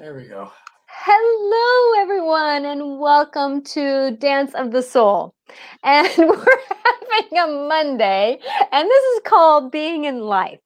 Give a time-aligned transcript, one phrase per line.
[0.00, 0.50] There we go.
[0.88, 5.34] Hello, everyone, and welcome to Dance of the Soul.
[5.84, 6.58] And we're
[7.10, 8.38] having a Monday,
[8.72, 10.60] and this is called Being in Life.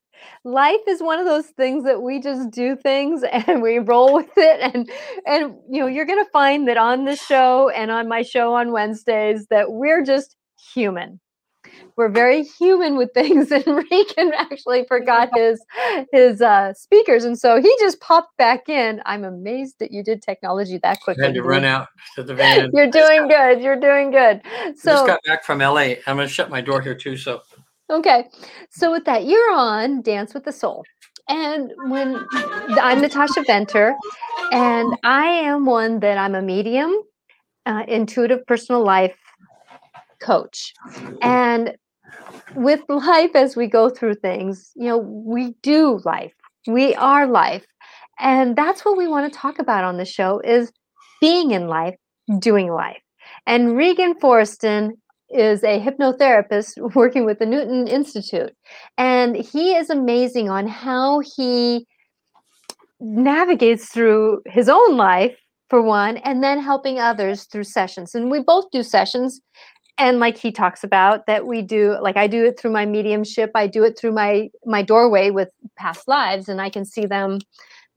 [0.44, 4.30] Life is one of those things that we just do things and we roll with
[4.36, 4.72] it.
[4.72, 4.88] And
[5.26, 8.70] and you know, you're gonna find that on this show and on my show on
[8.70, 10.36] Wednesdays that we're just
[10.74, 11.18] human
[11.96, 15.64] we're very human with things and Regan actually forgot his
[16.12, 19.00] his uh, speakers and so he just popped back in.
[19.06, 21.24] I'm amazed that you did technology that quickly.
[21.24, 22.70] I had to run out to the van.
[22.74, 23.60] You're doing good.
[23.60, 24.42] You're doing good.
[24.76, 25.94] So I just got back from LA.
[26.06, 27.16] I'm gonna shut my door here too.
[27.16, 27.42] So
[27.90, 28.28] okay.
[28.70, 30.84] So with that, you're on Dance with the Soul.
[31.28, 32.26] And when
[32.80, 33.94] I'm Natasha Venter,
[34.52, 36.92] and I am one that I'm a medium,
[37.64, 39.16] uh, intuitive personal life
[40.20, 40.74] coach.
[41.22, 41.76] And
[42.56, 46.32] with life as we go through things, you know, we do life.
[46.66, 47.64] We are life.
[48.18, 50.72] And that's what we want to talk about on the show is
[51.20, 51.96] being in life,
[52.38, 53.02] doing life.
[53.46, 54.92] And Regan Forston
[55.30, 58.52] is a hypnotherapist working with the Newton Institute.
[58.96, 61.86] And he is amazing on how he
[63.00, 65.36] navigates through his own life
[65.68, 69.40] for one and then helping others through sessions and we both do sessions
[69.98, 73.50] and like he talks about that we do like i do it through my mediumship
[73.54, 77.38] i do it through my my doorway with past lives and i can see them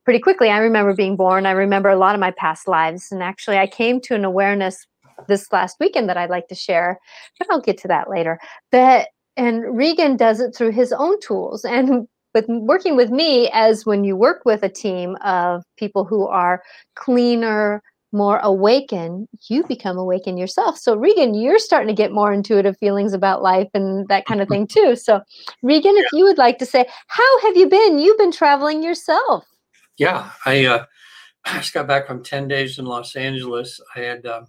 [0.05, 0.49] pretty quickly.
[0.49, 3.67] I remember being born i remember a lot of my past lives and actually i
[3.67, 4.85] came to an awareness
[5.27, 6.99] this last weekend that i'd like to share
[7.39, 8.39] but i'll get to that later
[8.71, 13.85] that and regan does it through his own tools and with working with me as
[13.85, 16.61] when you work with a team of people who are
[16.95, 20.77] cleaner more awaken, you become awakened yourself.
[20.77, 24.47] So, Regan, you're starting to get more intuitive feelings about life and that kind of
[24.47, 24.95] thing too.
[24.95, 25.21] So,
[25.61, 26.03] Regan, yeah.
[26.03, 27.99] if you would like to say, how have you been?
[27.99, 29.45] You've been traveling yourself.
[29.97, 30.85] Yeah, I, uh,
[31.45, 33.79] I just got back from 10 days in Los Angeles.
[33.95, 34.47] I had um,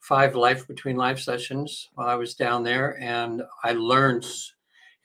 [0.00, 4.26] five life between life sessions while I was down there, and I learned.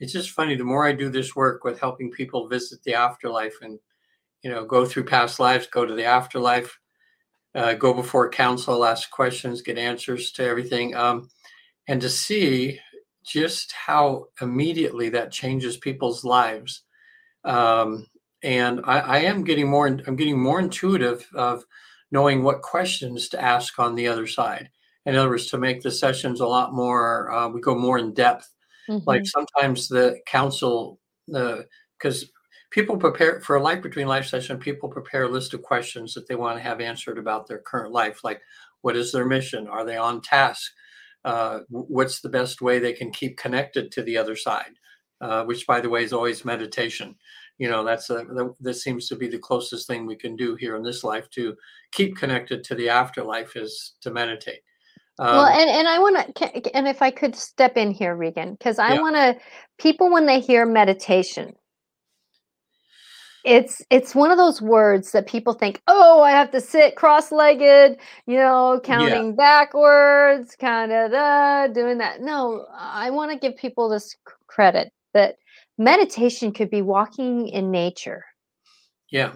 [0.00, 0.56] It's just funny.
[0.56, 3.78] The more I do this work with helping people visit the afterlife and,
[4.42, 6.78] you know, go through past lives, go to the afterlife,
[7.54, 11.28] uh, go before council, ask questions, get answers to everything, um,
[11.88, 12.80] and to see
[13.24, 16.82] just how immediately that changes people's lives.
[17.44, 18.06] Um,
[18.42, 19.86] and I, I, am getting more.
[19.86, 21.64] I'm getting more intuitive of
[22.10, 24.68] knowing what questions to ask on the other side.
[25.06, 27.30] In other words, to make the sessions a lot more.
[27.30, 28.50] Uh, we go more in depth.
[28.88, 29.04] Mm-hmm.
[29.06, 31.66] Like sometimes the council, the
[31.98, 32.30] because
[32.74, 36.26] people prepare for a life between life session people prepare a list of questions that
[36.26, 38.40] they want to have answered about their current life like
[38.84, 39.66] what is their mission?
[39.66, 40.70] Are they on task?
[41.24, 44.74] Uh, what's the best way they can keep connected to the other side?
[45.22, 47.14] Uh, which by the way is always meditation.
[47.56, 48.26] You know that's a
[48.60, 51.56] this seems to be the closest thing we can do here in this life to
[51.92, 54.60] keep connected to the afterlife is to meditate.
[55.18, 58.54] Um, well, and, and I want to, and if I could step in here, Regan,
[58.54, 59.00] because I yeah.
[59.00, 59.36] want to,
[59.78, 61.54] people when they hear meditation,
[63.44, 67.98] it's it's one of those words that people think oh i have to sit cross-legged
[68.26, 69.32] you know counting yeah.
[69.32, 72.20] backwards kind of uh, doing that.
[72.20, 74.16] No i want to give people this
[74.46, 75.36] credit that
[75.78, 78.24] meditation could be walking in nature.
[79.10, 79.32] Yeah.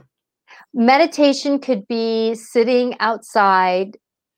[0.75, 3.97] Meditation could be sitting outside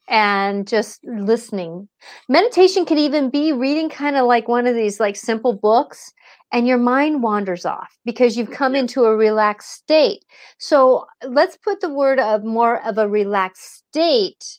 [0.08, 1.88] and just listening.
[2.28, 6.12] Meditation could even be reading kind of like one of these like simple books
[6.52, 10.24] and your mind wanders off because you've come into a relaxed state.
[10.58, 14.58] So let's put the word of more of a relaxed state.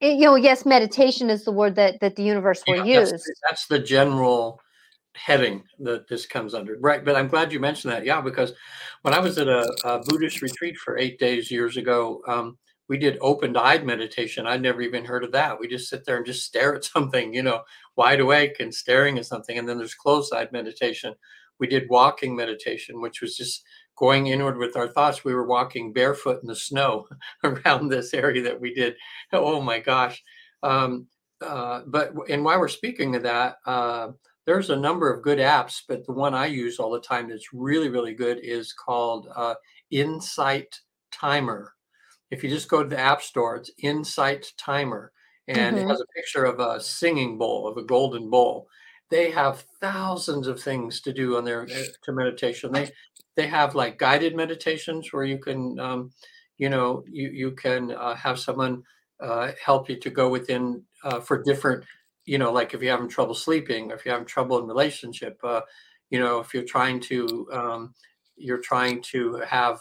[0.00, 3.10] It, you know, yes, meditation is the word that that the universe will yeah, use.
[3.10, 4.60] That's, that's, the general
[5.14, 7.04] heading that this comes under, right?
[7.04, 8.04] But I'm glad you mentioned that.
[8.04, 8.54] Yeah, because
[9.02, 12.56] when I was at a, a Buddhist retreat for eight days years ago, um,
[12.88, 14.46] we did open-eyed meditation.
[14.46, 15.60] I'd never even heard of that.
[15.60, 17.62] We just sit there and just stare at something, you know,
[18.00, 19.58] wide awake and staring at something.
[19.58, 21.14] And then there's closed-eyed meditation.
[21.58, 23.62] We did walking meditation, which was just
[23.96, 25.24] going inward with our thoughts.
[25.24, 27.06] We were walking barefoot in the snow
[27.44, 28.94] around this area that we did.
[29.32, 30.22] Oh my gosh.
[30.62, 31.08] Um,
[31.42, 34.08] uh, but and while we're speaking of that, uh,
[34.46, 37.52] there's a number of good apps, but the one I use all the time that's
[37.52, 39.54] really, really good is called uh,
[39.90, 40.80] Insight
[41.12, 41.74] Timer
[42.30, 45.12] if you just go to the App Store, it's Insight Timer,
[45.50, 45.86] and mm-hmm.
[45.86, 48.68] it has a picture of a singing bowl, of a golden bowl.
[49.10, 52.72] They have thousands of things to do on their eh, to meditation.
[52.72, 52.90] They
[53.36, 56.12] they have like guided meditations where you can, um,
[56.58, 58.82] you know, you you can uh, have someone
[59.20, 61.84] uh, help you to go within uh, for different,
[62.24, 65.40] you know, like if you're having trouble sleeping, or if you're having trouble in relationship,
[65.42, 65.62] uh,
[66.10, 67.94] you know, if you're trying to um,
[68.36, 69.80] you're trying to have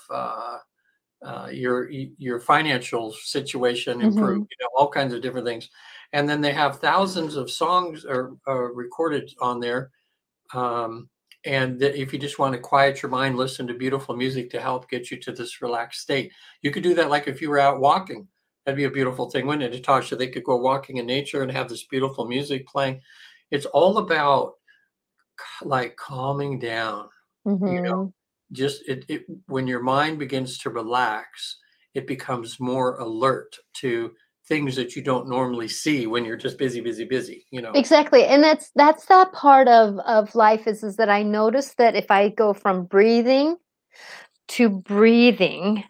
[1.21, 4.39] uh, your your financial situation improve.
[4.39, 4.47] Mhm.
[4.49, 5.69] You know, all kinds of different things.
[6.13, 9.91] And then they have thousands of songs are, are recorded on there.
[10.53, 11.09] Um,
[11.45, 14.89] and if you just want to quiet your mind, listen to beautiful music to help
[14.89, 16.31] get you to this relaxed state,
[16.61, 17.09] you could do that.
[17.09, 18.27] Like if you were out walking,
[18.65, 20.15] that'd be a beautiful thing, wouldn't it, Natasha?
[20.15, 23.01] They could go walking in nature and have this beautiful music playing.
[23.51, 24.55] It's all about
[25.63, 27.09] like calming down
[27.65, 28.13] you know Mhm.
[28.51, 31.57] Just it, it when your mind begins to relax
[31.93, 34.11] it becomes more alert to
[34.47, 38.25] things that you don't normally see when you're just busy busy busy you know Exactly.
[38.25, 42.09] And that's that's that part of of life is is that I notice that if
[42.09, 43.57] I go from breathing
[44.49, 45.83] to breathing,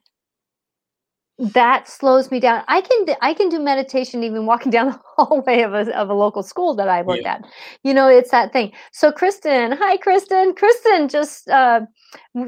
[1.40, 2.64] that slows me down.
[2.68, 6.14] I can I can do meditation even walking down the hallway of a of a
[6.14, 7.46] local school that I work yeah at.
[7.84, 8.72] You know, it's that thing.
[8.92, 10.54] So Kristen, hi Kristen.
[10.54, 11.82] Kristen just uh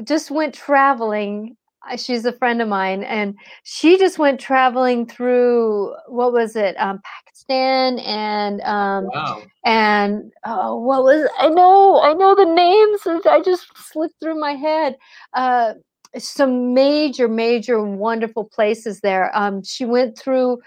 [0.04, 1.56] just went traveling.
[1.90, 3.34] Uh, She's a friend of mine and
[3.64, 6.76] she just went traveling through what was it?
[6.76, 13.00] Um Pakistan and um wow and oh, what was I know I know the names
[13.26, 14.96] I just slipped through my head.
[15.32, 15.74] Uh,
[16.18, 19.36] some major, major, wonderful places there.
[19.36, 20.60] Um, she went through.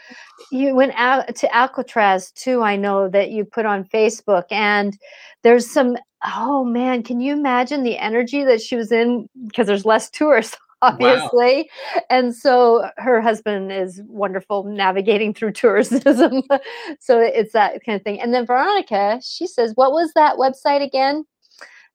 [0.51, 2.61] You went out to Alcatraz too.
[2.61, 4.97] I know that you put on Facebook, and
[5.43, 5.97] there's some.
[6.23, 9.29] Oh man, can you imagine the energy that she was in?
[9.47, 10.57] Because there's less tourists.
[10.81, 16.01] obviously, wow and so her husband is wonderful navigating through tourism.
[16.99, 18.19] so it's that kind of thing.
[18.19, 21.25] And then Veronica, she says, "What was that website again?"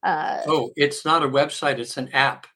[0.03, 2.47] Uh, oh it's not a website it's an app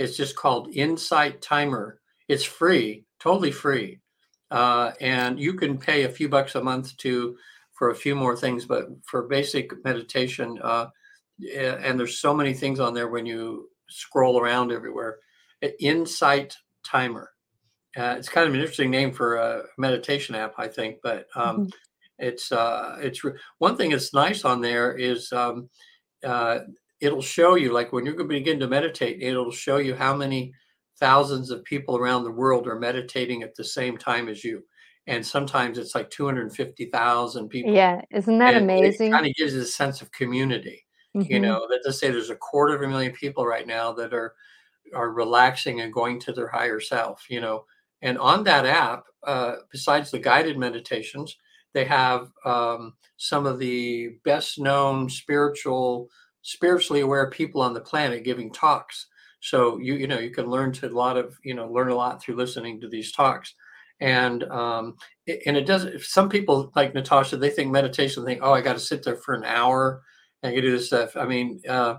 [0.00, 4.00] it's just called insight timer it's free totally free
[4.50, 7.36] uh, and you can pay a few bucks a month to
[7.72, 10.86] for a few more things but for basic meditation uh,
[11.58, 15.18] and there's so many things on there when you scroll around everywhere.
[15.78, 17.30] Insight Timer.
[17.96, 20.98] Uh, it's kind of an interesting name for a meditation app, I think.
[21.02, 21.72] But um, mhm,
[22.18, 25.68] it's uh, it's re- one thing that's nice on there is um,
[26.24, 26.60] uh,
[27.00, 30.14] it'll show you like when you're going to begin to meditate, it'll show you how
[30.16, 30.52] many
[30.98, 34.64] thousands of people around the world are meditating at the same time as you.
[35.06, 37.70] And sometimes it's like 250,000 people.
[37.72, 40.86] yeah, isn't that And it kind of gives you a sense of community
[41.28, 43.92] you hmm know let's just say there's a quarter of a million people right now
[43.92, 44.34] that are
[44.94, 47.64] are relaxing and going to their higher self you know
[48.02, 51.36] and on that app uh, besides the guided meditations
[51.74, 56.08] they have um, some of the best known spiritual
[56.42, 59.06] spiritually aware people on the planet giving talks
[59.40, 61.94] so you you know you can learn to a lot of you know learn a
[61.94, 63.54] lot through listening to these talks
[64.00, 64.96] and um
[65.26, 68.74] it, and it does some people like natasha they think meditation think oh i got
[68.74, 70.02] to sit there for an hour
[70.42, 71.16] and you do this stuff.
[71.16, 71.96] I mean, uh,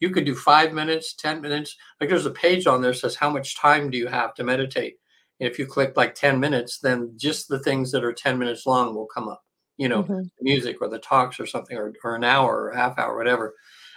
[0.00, 1.76] you could do five minutes, 10 minutes.
[2.00, 4.44] Like there's a page on there that says how much time do you have to
[4.44, 4.96] meditate?
[5.40, 8.66] And if you click like 10 minutes, then just the things that are 10 minutes
[8.66, 9.42] long will come up,
[9.76, 12.76] you know, hmm music or the talks or something, or, or an hour or a
[12.76, 13.54] half hour, whatever.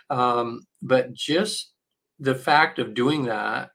[0.10, 1.72] Um, but just
[2.20, 3.72] the fact of doing that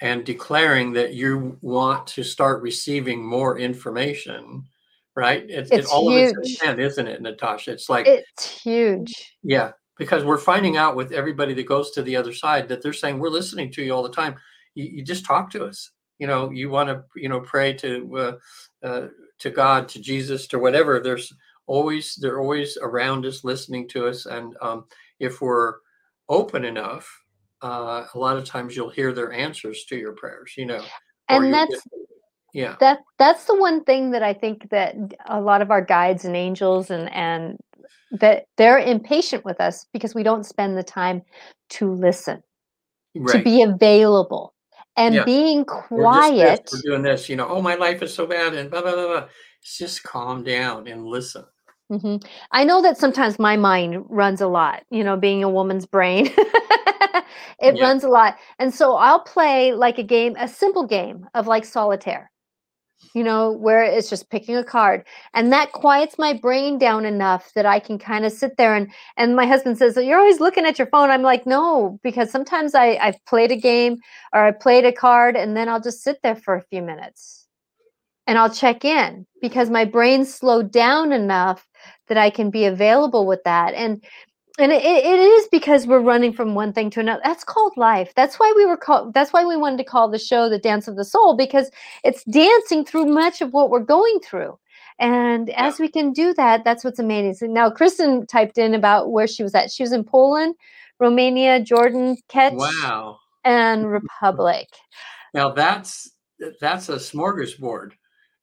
[0.00, 4.64] and declaring that you want to start receiving more information,
[5.14, 5.42] right?
[5.48, 6.60] It, it It's all of it's huge.
[6.60, 7.72] intent, isn't it, Natasha?
[7.72, 9.36] It's like It's huge.
[9.42, 12.92] yeah, because we're finding out with everybody that goes to the other side that they're
[12.92, 14.36] saying we're listening to you all the time.
[14.74, 15.90] You, you just talk to us.
[16.18, 20.46] You know, you want to you know pray to uh, uh, to God, to Jesus,
[20.48, 21.00] to whatever.
[21.00, 21.32] There's
[21.66, 24.84] always they're always around us, listening to us, and um,
[25.24, 25.74] if we're
[26.28, 27.08] open enough,
[27.62, 30.54] uh, a lot of times you'll hear their answers to your prayers.
[30.56, 30.84] You know,
[31.28, 31.74] And that's
[32.52, 34.94] yeah, that that's the one thing that I think that
[35.26, 37.58] a lot of our guides and angels and and
[38.12, 41.22] that they're impatient with us because we don't spend the time
[41.70, 42.42] to listen,
[43.28, 44.54] to be available.
[44.96, 45.24] And yeah.
[45.24, 47.28] being We're this, quiet we're doing this.
[47.28, 49.06] You know, oh my life is so bad, and blah blah blah.
[49.06, 49.28] blah.
[49.60, 51.44] It's just calm down and listen.
[51.92, 52.24] Mhm.
[52.50, 56.26] I know that sometimes my mind runs a lot, you know, being a woman's brain.
[57.60, 57.80] it Yeah.
[57.80, 58.36] runs a lot.
[58.58, 62.30] And so I'll play like a game, a simple game of like solitaire,
[63.14, 65.06] you know, where it's just picking a card.
[65.34, 68.92] And that quiets my brain down enough that I can kind of sit there and
[69.18, 71.10] and my husband says, You're always looking at your phone.
[71.10, 73.98] I'm like, no, because sometimes I, I've played a game
[74.34, 77.43] or I played a card and then I'll just sit there for a few minutes
[78.26, 81.66] and I'll check in because my brain's slowed down enough
[82.08, 83.74] that I can be available with that.
[83.74, 84.02] And
[84.56, 87.20] and it, it is because we're running from one thing to another.
[87.24, 88.12] That's called life.
[88.14, 89.12] That's why we were called.
[89.12, 91.70] That's why we wanted to call the show "The Dance of the Soul" because
[92.04, 94.56] it's dancing through much of what we're going through.
[95.00, 95.66] And Yeah.
[95.66, 97.52] as we can do that, that's what's amazing.
[97.52, 99.72] Now, Kristen typed in about where she was at.
[99.72, 100.54] She was in Poland,
[101.00, 103.18] Romania, Jordan, Czech, Wow.
[103.42, 104.68] and Republic.
[105.34, 106.12] Now that's
[106.60, 107.92] that's a smorgasbord,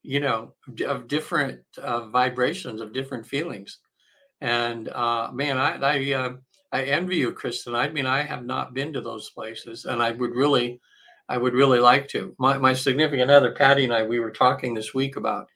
[0.04, 0.54] you know,
[0.86, 3.80] of different uh, vibrations, of different feelings.
[4.42, 6.34] And uh, man, I I, uh,
[6.72, 7.76] I envy you, Kristen.
[7.76, 10.80] I mean, I have not been to those places, and I would really,
[11.30, 12.36] I would really like to.
[12.40, 15.48] My my significant other, Patty, and I, we were talking this week about.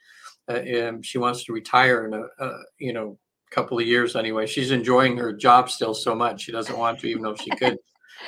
[0.47, 3.17] Uh, um, she wants to retire in a, you know
[3.51, 4.45] couple of years anyway.
[4.45, 6.41] She's enjoying her job still so much.
[6.41, 7.77] She doesn't want to, even though she could.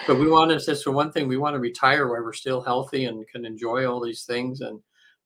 [0.08, 3.06] but we want to so one thing we want to retire where we're still healthy
[3.06, 4.80] and can enjoy all these things and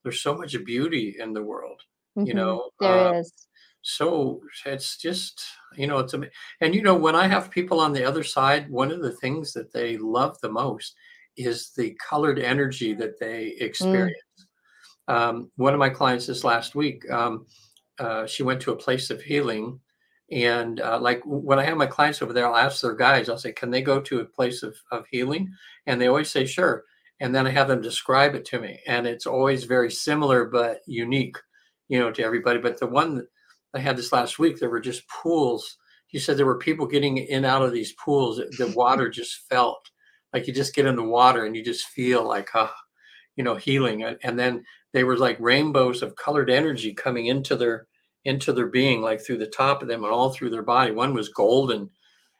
[0.03, 1.81] there's so much beauty in the world
[2.17, 2.27] mm-hmm.
[2.27, 3.47] you know there uh, is.
[3.81, 5.41] so it's just
[5.75, 6.13] you know it's
[6.61, 9.53] and you know when i have people on the other side one of the things
[9.53, 10.95] that they love the most
[11.37, 13.61] is the colored energy that they mm.
[13.61, 14.17] experience
[15.09, 15.13] mm.
[15.13, 17.45] um, one of my clients this last week um,
[17.99, 19.79] uh, she went to a place of healing
[20.31, 23.37] and uh, like when I have my clients over there, I'll ask their guides, I'll
[23.37, 25.53] say, can they go to a place of, of healing?
[25.85, 26.85] And they always say, sure.
[27.21, 28.79] And then I have them describe it to me.
[28.87, 31.37] And it's always very similar, but unique,
[31.87, 32.57] you know, to everybody.
[32.57, 33.27] But the one that
[33.75, 35.77] I had this last week, there were just pools.
[36.07, 38.37] He said there were people getting in out of these pools.
[38.57, 39.91] The water just felt
[40.33, 42.69] like you just get in the water and you just feel like, uh,
[43.35, 44.03] you know, healing.
[44.23, 47.87] And then they were like rainbows of colored energy coming into their
[48.25, 50.91] into their being, like through the top of them and all through their body.
[50.91, 51.89] One was golden,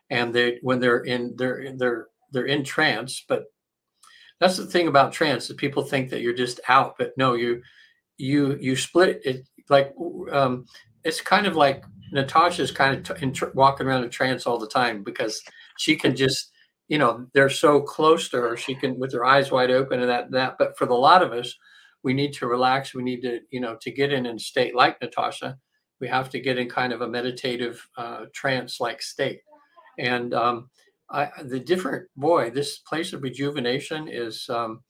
[0.09, 3.23] and they when they're in they're they're they're in trance.
[3.27, 3.45] But
[4.41, 7.62] that's the thing about trance that people think that you're just out, but no, you
[8.17, 9.93] you you split it like
[10.31, 10.65] um,
[11.05, 14.67] it's kind of like Natasha's kind of t- tr- walking around in trance all the
[14.67, 15.41] time because
[15.77, 16.51] she can just
[16.89, 20.10] you know they're so close to her she can with her eyes wide open and
[20.10, 21.55] that that but for the lot of us
[22.03, 25.00] we need to relax we need to you know to get in and state like
[25.00, 25.57] natasha
[26.01, 29.41] we have to get in kind of a meditative uh, trance-like state.
[30.00, 30.69] And um,
[31.12, 34.82] I, the different boy, this place of rejuvenation is, um,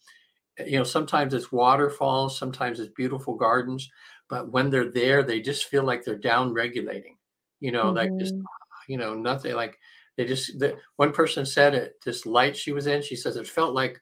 [0.66, 3.90] you know, sometimes it's waterfalls, sometimes it's beautiful gardens,
[4.30, 7.18] but when they're there, they just feel like they're down regulating.
[7.60, 7.98] You know, mm-hmm.
[7.98, 8.92] like just, mm-hmm.
[8.92, 9.78] you know, nothing like
[10.18, 10.60] they just.
[10.60, 11.96] The, one person said it.
[12.04, 14.00] This light she was in, she says it felt like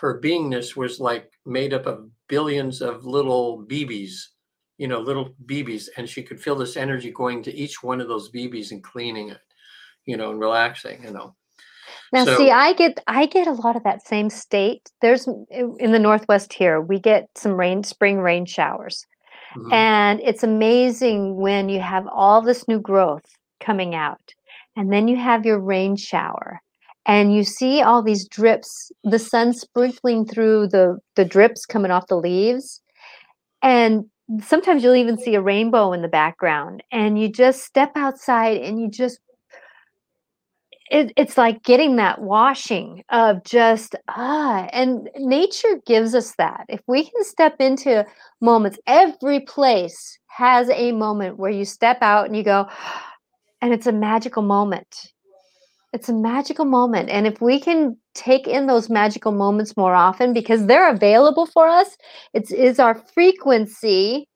[0.00, 4.28] her beingness was like made up of billions of little BBs
[4.78, 8.08] you know, little BBs, and she could feel this energy going to each one of
[8.08, 9.38] those BBs and cleaning it,
[10.06, 11.34] you know, and relaxing, you know.
[12.12, 14.90] Now, so, see, I get I get a lot of that same state.
[15.00, 19.04] There's in the Northwest here, we get some rain, spring rain showers,
[19.56, 19.72] mm-hmm.
[19.72, 23.24] and it's amazing when you have all this new growth
[23.60, 24.32] coming out,
[24.76, 26.60] and then you have your rain shower,
[27.04, 32.06] and you see all these drips, the sun sprinkling through the the drips coming off
[32.06, 32.80] the leaves,
[33.60, 34.04] and
[34.40, 38.80] sometimes you'll even see a rainbow in the background and you just step outside and
[38.80, 39.18] you just
[40.90, 46.80] it, it's like getting that washing of just ah and nature gives us that if
[46.86, 48.04] we can step into
[48.40, 52.68] moments every place has a moment where you step out and you go
[53.62, 55.12] and it's a magical moment
[55.94, 57.08] it's a magical moment.
[57.08, 61.68] And if we can take in those magical moments more often because they're available for
[61.68, 61.96] us,
[62.34, 64.26] it is is our frequency,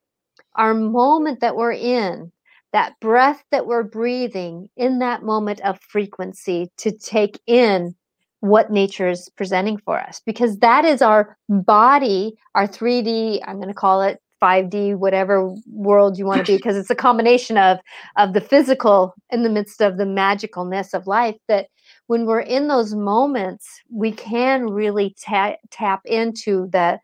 [0.54, 2.30] our moment that we're in,
[2.72, 7.94] that breath that we're breathing in that moment of frequency to take in
[8.40, 13.68] what nature is presenting for us because that is our body, our 3D, I'm going
[13.68, 17.78] to call it 5D, whatever world you want to be, because it's a combination of
[18.16, 21.36] of the physical in the midst of the magicalness of life.
[21.48, 21.66] That
[22.06, 27.00] when we're in those moments, we can really ta- tap into the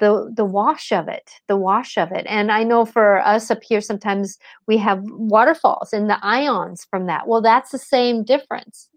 [0.00, 2.26] the the wash of it, the wash of it.
[2.26, 7.06] And I know for us up here, sometimes we have waterfalls and the ions from
[7.06, 7.28] that.
[7.28, 8.88] Well, that's the same difference.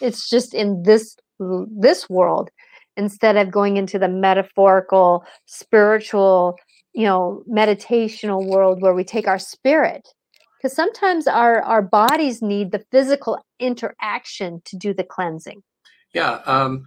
[0.00, 2.50] It's just in this this world
[2.96, 6.56] instead of going into the metaphorical spiritual
[6.92, 10.08] you know meditational world where we take our spirit
[10.58, 15.62] because sometimes our our bodies need the physical interaction to do the cleansing
[16.14, 16.86] yeah um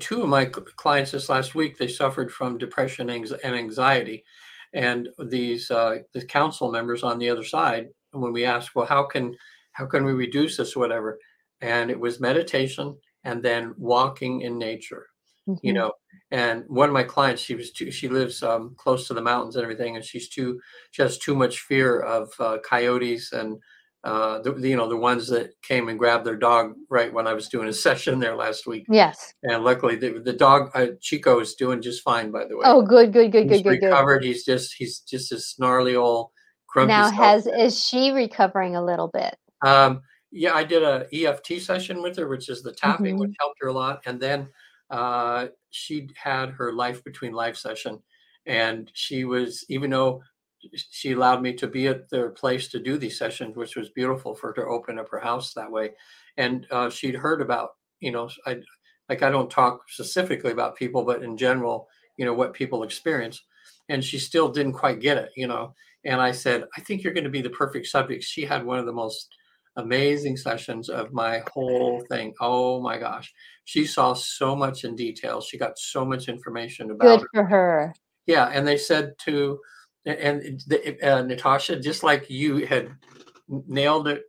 [0.00, 4.24] two of my clients this last week they suffered from depression and anxiety.
[4.72, 9.04] And these uh, the council members on the other side when we asked well how
[9.04, 9.34] can
[9.72, 11.18] how can we reduce this whatever?
[11.60, 15.06] And it was meditation and then walking in nature
[15.48, 15.66] mm-hmm.
[15.66, 15.92] you know.
[16.32, 19.56] And one of my clients she was too she lives um, close to the mountains
[19.56, 20.60] and everything and she's too
[20.92, 23.58] she has too much fear of uh, coyotes and
[24.02, 27.34] uh, the, you know the ones that came and grabbed their dog right when I
[27.34, 28.86] was doing a session there last week.
[28.88, 29.34] Yes.
[29.42, 32.62] And luckily the, the dog uh, Chico is doing just fine by the way.
[32.64, 33.86] Oh, good, good, good, he's good, good.
[33.86, 34.24] Recovered.
[34.24, 36.30] He's just he's just a snarly old
[36.68, 36.88] grumpy.
[36.88, 39.36] Now has is she recovering a little bit?
[39.64, 40.00] Um,
[40.32, 43.20] yeah, I did a EFT session with her, which is the tapping, mm-hmm.
[43.20, 44.48] which helped her a lot, and then
[44.90, 48.00] uh, she had her life between life session,
[48.46, 50.22] and she was even though
[50.90, 54.34] she allowed me to be at their place to do these sessions, which was beautiful
[54.34, 55.90] for her to open up her house that way.
[56.36, 58.60] And uh, she'd heard about, you know, I
[59.08, 63.42] like I don't talk specifically about people, but in general, you know, what people experience.
[63.88, 65.74] And she still didn't quite get it, you know.
[66.04, 68.22] And I said, I think you're going to be the perfect subject.
[68.22, 69.28] She had one of the most
[69.76, 72.34] amazing sessions of my whole thing.
[72.40, 73.32] Oh my gosh.
[73.64, 75.40] She saw so much in detail.
[75.40, 77.94] She got so much information about Good for her.
[78.26, 78.46] Yeah.
[78.46, 79.58] And they said to,
[80.06, 80.62] and
[81.02, 82.90] uh, Natasha, just like you had
[83.48, 84.24] nailed it,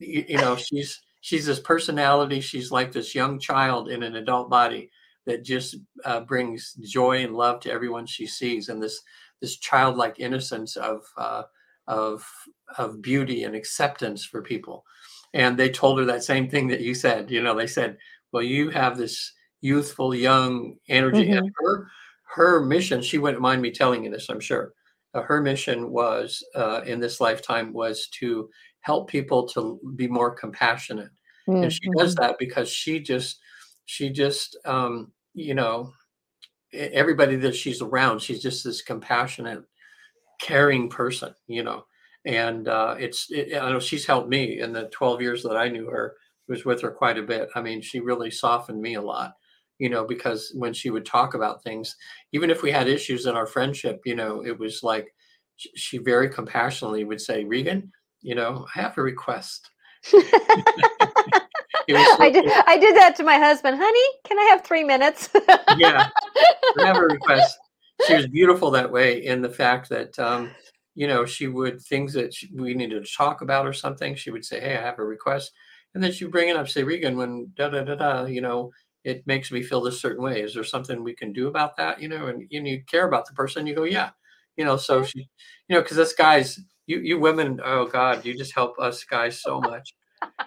[0.00, 2.40] you, you know, she's, she's this personality.
[2.40, 4.90] She's like this young child in an adult body
[5.26, 8.68] that just uh, brings joy and love to everyone she sees.
[8.70, 9.02] And this,
[9.40, 11.42] this childlike innocence of, uh,
[11.88, 12.24] of
[12.76, 14.84] of beauty and acceptance for people
[15.32, 17.96] and they told her that same thing that you said you know they said
[18.30, 21.38] well you have this youthful young energy mm-hmm.
[21.38, 21.88] and her
[22.34, 24.74] her mission she wouldn't mind me telling you this i'm sure
[25.22, 28.48] her mission was uh, in this lifetime was to
[28.80, 31.10] help people to be more compassionate
[31.48, 31.64] mm-hmm.
[31.64, 32.24] and she does mm-hmm.
[32.24, 33.40] that because she just
[33.86, 35.92] she just um you know
[36.72, 39.62] everybody that she's around she's just this compassionate
[40.40, 41.84] caring person you know
[42.24, 45.68] and uh, it's it, I know she's helped me in the 12 years that I
[45.68, 46.14] knew her.
[46.46, 47.50] Was with her quite a bit.
[47.54, 49.34] I mean, she really softened me a lot,
[49.78, 51.96] you know, because when she would talk about things,
[52.32, 55.14] even if we had issues in our friendship, you know, it was like
[55.56, 59.70] she very compassionately would say, "Regan, you know, I have a request."
[60.04, 60.18] so
[62.20, 62.50] I did.
[62.66, 63.78] I did that to my husband.
[63.80, 65.30] Honey, can I have three minutes?
[65.76, 66.08] yeah,
[66.78, 67.58] I have a request.
[68.06, 70.50] She was beautiful that way in the fact that um,
[70.94, 74.14] you know, she would things that she, we needed to talk about or something.
[74.14, 75.52] She would say, "Hey, I have a request,"
[75.94, 76.68] and then she'd bring it up.
[76.68, 78.72] Say, "Regan, when da da da da, you know,
[79.04, 80.42] it makes me feel this certain way.
[80.42, 82.00] Is there something we can do about that?
[82.00, 83.66] You know, and, and you care about the person.
[83.66, 84.10] You go, yeah,
[84.56, 84.76] you know.
[84.76, 85.20] So she,
[85.68, 89.40] you know, because us guys, you you women, oh God, you just help us guys
[89.40, 89.94] so much.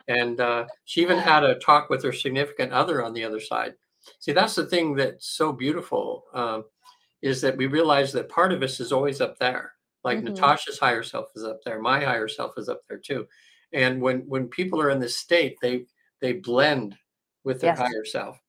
[0.07, 3.73] and uh, she even had a talk with her significant other on the other side.
[4.19, 6.65] See, that's the thing that's so beautiful um,
[7.21, 10.33] is that we realize that part of us is always up there like mm-hmm.
[10.33, 11.79] Natasha's higher self is up there.
[11.79, 13.27] My higher self is up there too.
[13.73, 15.85] And when when people are in this state, they
[16.19, 16.97] they blend
[17.43, 17.79] with their yes.
[17.79, 18.39] higher self,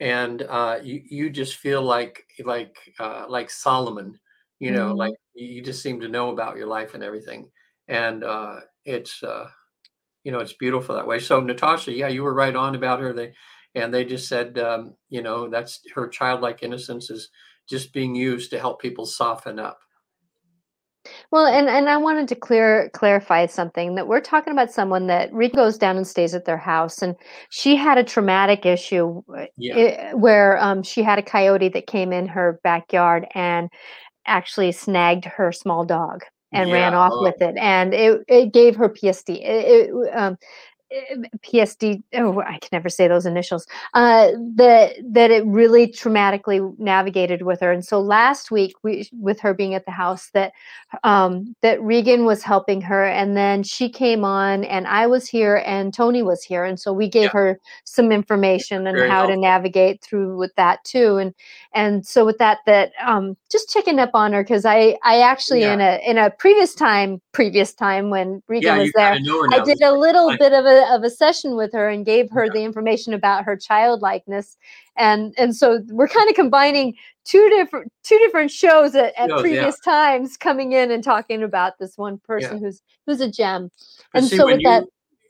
[0.00, 4.18] and uh, you you just feel like like uh, like Solomon,
[4.58, 4.98] you know, mm-hmm.
[4.98, 7.50] like you just seem to know about your life and everything,
[7.88, 9.48] and uh, it's uh,
[10.24, 11.18] you know it's beautiful that way.
[11.18, 13.12] So Natasha, yeah, you were right on about her.
[13.12, 13.32] They
[13.74, 17.30] and they just said, um, you know, that's her childlike innocence is
[17.68, 19.80] just being used to help people soften up
[21.34, 25.32] well, and and I wanted to clear clarify something that we're talking about someone that
[25.32, 27.16] Rita goes down and stays at their house, and
[27.50, 30.14] she had a traumatic issue uh, yeah.
[30.14, 33.68] where um, she had a coyote that came in her backyard and
[34.26, 36.74] actually snagged her small dog and yeah.
[36.76, 37.24] ran off oh.
[37.24, 39.30] with it, and it it gave her PSD.
[39.30, 40.38] It, it, um,
[41.40, 42.02] PSD.
[42.14, 43.66] Oh, I can never say those initials.
[43.94, 47.72] Uh, that that it really traumatically navigated with her.
[47.72, 50.52] And so last week, we with her being at the house, that
[51.02, 55.62] um, that Regan was helping her, and then she came on, and I was here,
[55.66, 57.30] and Tony was here, and so we gave yeah.
[57.30, 59.36] her some information and how helpful.
[59.36, 61.16] to navigate through with that too.
[61.18, 61.34] And
[61.72, 65.60] and so with that, that um, just checking up on her because I I actually
[65.60, 65.74] yeah.
[65.74, 69.82] in a in a previous time previous time when Regan yeah, was there, I did
[69.82, 72.52] a little bit of a of a session with her and gave her yeah.
[72.54, 74.56] the information about her childlikeness
[74.96, 76.94] and and so we're kind of combining
[77.24, 79.92] two different two different shows at, at shows, previous yeah.
[79.92, 83.70] times coming in and talking about this one person who's who's a gem
[84.14, 84.84] and see, so with you, that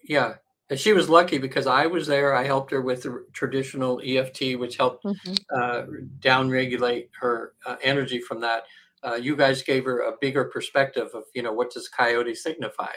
[0.04, 0.34] yeah
[0.70, 2.34] and she was lucky because I was there.
[2.34, 5.34] I helped her with the traditional EFT, which helped mm-hmm.
[5.54, 5.82] uh,
[6.20, 8.64] down regulate her uh, energy from that.
[9.06, 12.92] Uh, you guys gave her a bigger perspective of, you know, what does coyote signify?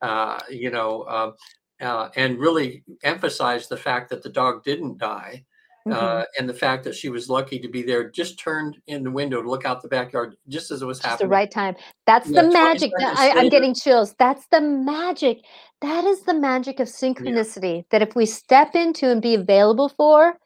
[0.00, 1.34] Uh, you know, um,
[1.80, 5.44] uh, and really emphasized the fact that the dog didn't die.
[5.86, 5.98] Mm-hmm.
[5.98, 9.10] Uh, and the fact that she was lucky to be there, just turned in the
[9.10, 11.28] window to look out the backyard just as it was just happening.
[11.28, 11.74] the right time.
[12.06, 12.92] That's yeah, the magic.
[13.00, 14.14] I, am getting chills.
[14.16, 15.38] That's the magic.
[15.80, 17.78] That is the magic of synchronicity.
[17.78, 17.82] Yeah.
[17.90, 20.38] That if we step into and be available for,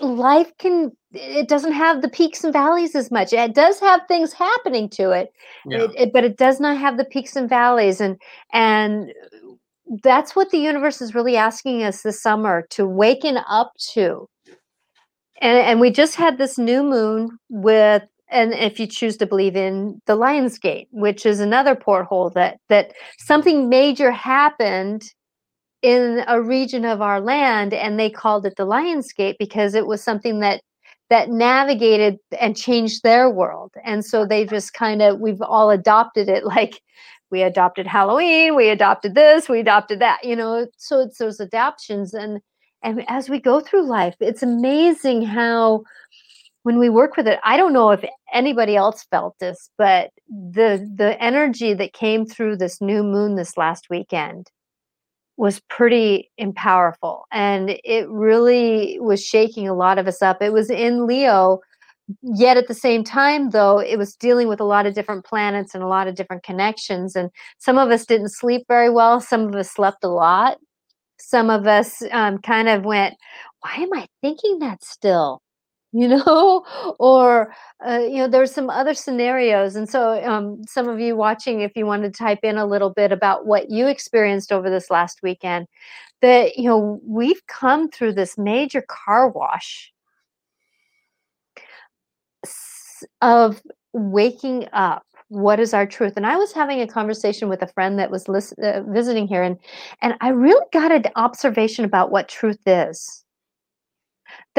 [0.00, 0.92] life can.
[1.12, 3.32] It doesn't have the peaks and valleys as much.
[3.32, 5.32] It does have things happening to it,
[5.66, 5.82] yeah.
[5.82, 8.00] it, it but it does not have the peaks and valleys.
[8.00, 8.20] And
[8.52, 9.12] and
[10.02, 14.28] that's what the universe is really asking us this summer to waken up to.
[15.42, 19.56] And, and we just had this new moon with and if you choose to believe
[19.56, 25.02] in the Lion's Gate, which is another porthole that that something major happened
[25.82, 30.02] in a region of our land and they called it the lionsgate because it was
[30.02, 30.62] something that
[31.08, 33.72] that navigated and changed their world.
[33.84, 36.80] And so they just kind of we've all adopted it like
[37.30, 40.66] we adopted halloween we adopted this we adopted that you know?
[40.76, 42.40] So it's those adoptions and
[42.82, 45.84] and as we go through life it's amazing how
[46.62, 50.90] when we work with it i don't know if anybody else felt this but the
[50.96, 54.50] the energy that came through this new moon this last weekend
[55.40, 60.42] was pretty powerful and it really was shaking a lot of us up.
[60.42, 61.60] It was in leo
[62.22, 65.74] yet at the same time though it was dealing with a lot of different planets
[65.74, 69.46] and a lot of different connections and some of us didn't sleep very well some
[69.46, 70.58] of us slept a lot.
[71.18, 73.14] Some of us um, kind of went
[73.60, 75.40] why am i thinking that still
[75.92, 76.64] you know?
[76.98, 77.54] Or
[77.86, 81.76] uh, you know there's some other scenarios and so um, some of you watching if
[81.76, 85.22] you want to type in a little bit about what you experienced over this last
[85.22, 85.66] weekend
[86.20, 89.92] that you know we've come through this major car wash
[93.22, 96.14] of waking up what is our truth?
[96.16, 99.42] And i was having a conversation with a friend that was list, uh, visiting here
[99.42, 99.56] and
[100.02, 103.24] and i really got an observation about what truth is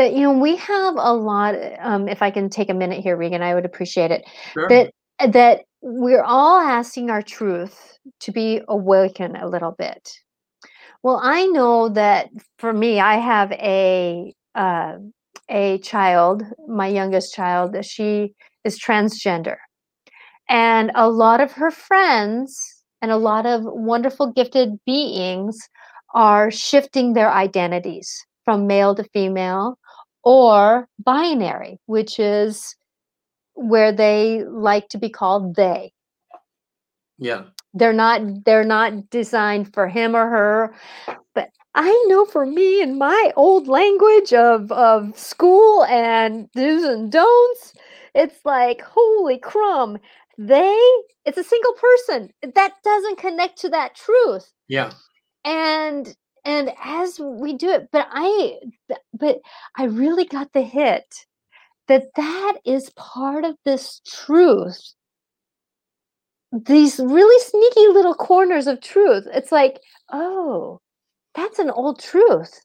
[0.01, 3.15] that you know we have a lot um, if i can take a minute here
[3.15, 4.67] regan i would appreciate it sure.
[4.67, 4.91] that
[5.31, 10.11] that we're all asking our truth to be awakened a little bit
[11.03, 14.95] well i know that for me i have a uh,
[15.49, 18.33] a child my youngest child that she
[18.63, 19.57] is transgender
[20.49, 22.57] and a lot of her friends
[23.03, 25.57] and a lot of wonderful gifted beings
[26.13, 28.09] are shifting their identities
[28.43, 29.77] from male to female
[30.23, 32.75] or binary, which is
[33.53, 35.93] where they like to be called they.
[37.17, 37.43] Yeah.
[37.73, 40.75] They're not they're not designed for him or her.
[41.33, 47.11] But I know for me in my old language of of school and do's and
[47.11, 47.73] don'ts,
[48.13, 49.97] it's like holy crumb.
[50.37, 50.77] They
[51.25, 52.33] it's a single person.
[52.55, 54.51] That doesn't connect to that truth.
[54.67, 54.91] Yeah.
[55.45, 58.57] And and as we do it but i
[59.13, 59.39] but
[59.77, 61.05] i really got the hit
[61.91, 64.93] that that is part of this truth.
[66.53, 69.27] These really sneaky little corners of truth.
[69.33, 69.79] It's like
[70.11, 70.79] oh
[71.35, 72.61] that's an old truth.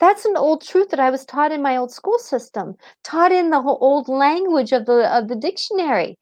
[0.00, 3.50] That's an old truth that i was taught in my old school system taught in
[3.50, 6.18] the whole old language of the of the dictionary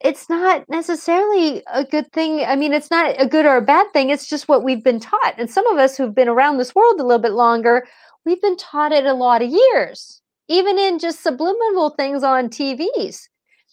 [0.00, 2.40] it's not necessarily a good thing.
[2.44, 4.10] I mean, it's not a good or a bad thing.
[4.10, 5.34] It's just what we've been taught.
[5.36, 7.86] And some of us who've been around this world a little bit longer,
[8.24, 13.28] we've been taught it a lot of years, even in just subliminal things on TVs.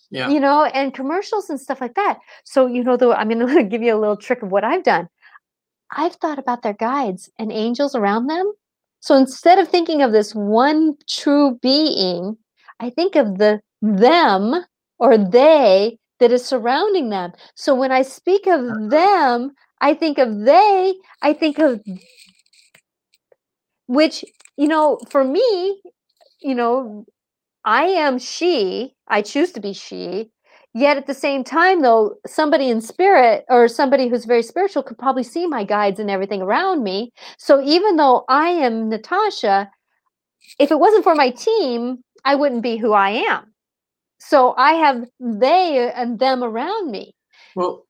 [0.10, 0.30] Yeah.
[0.30, 2.20] You know, and commercials and stuff like that.
[2.46, 4.84] So, you know, though, I'm going to give you a little trick of what I've
[4.84, 5.08] done.
[5.92, 8.52] I've thought about their guides and angels around them.
[9.00, 12.38] So instead of thinking of this one true being,
[12.80, 14.66] I think of the them
[15.00, 17.34] or they that is surrounding them.
[17.56, 18.88] So when I speak of uh-huh.
[18.90, 19.52] them,
[19.82, 21.82] I think of they, I think of
[23.88, 24.26] which,
[24.58, 25.82] you know, for me,
[26.42, 27.06] you know,
[27.66, 30.32] I am she, I choose to be she.
[30.74, 34.98] Yet at the same time, though, somebody in spirit or somebody who's very spiritual could
[34.98, 37.12] probably see my guides and everything around me.
[37.40, 39.72] So even though I am Natasha,
[40.60, 43.47] if it wasn't for my team, I wouldn't be who I am
[44.20, 47.14] so i have they and them around me.
[47.56, 47.86] Well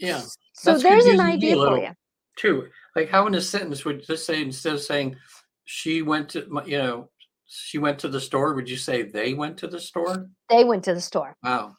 [0.00, 1.90] yeah so there's an idea for you
[2.36, 5.16] too like how in a sentence would just say instead of saying
[5.64, 7.10] she went to you know
[7.46, 10.84] she went to the store would you say they went to the store they went
[10.84, 11.34] to the store.
[11.42, 11.74] Wow.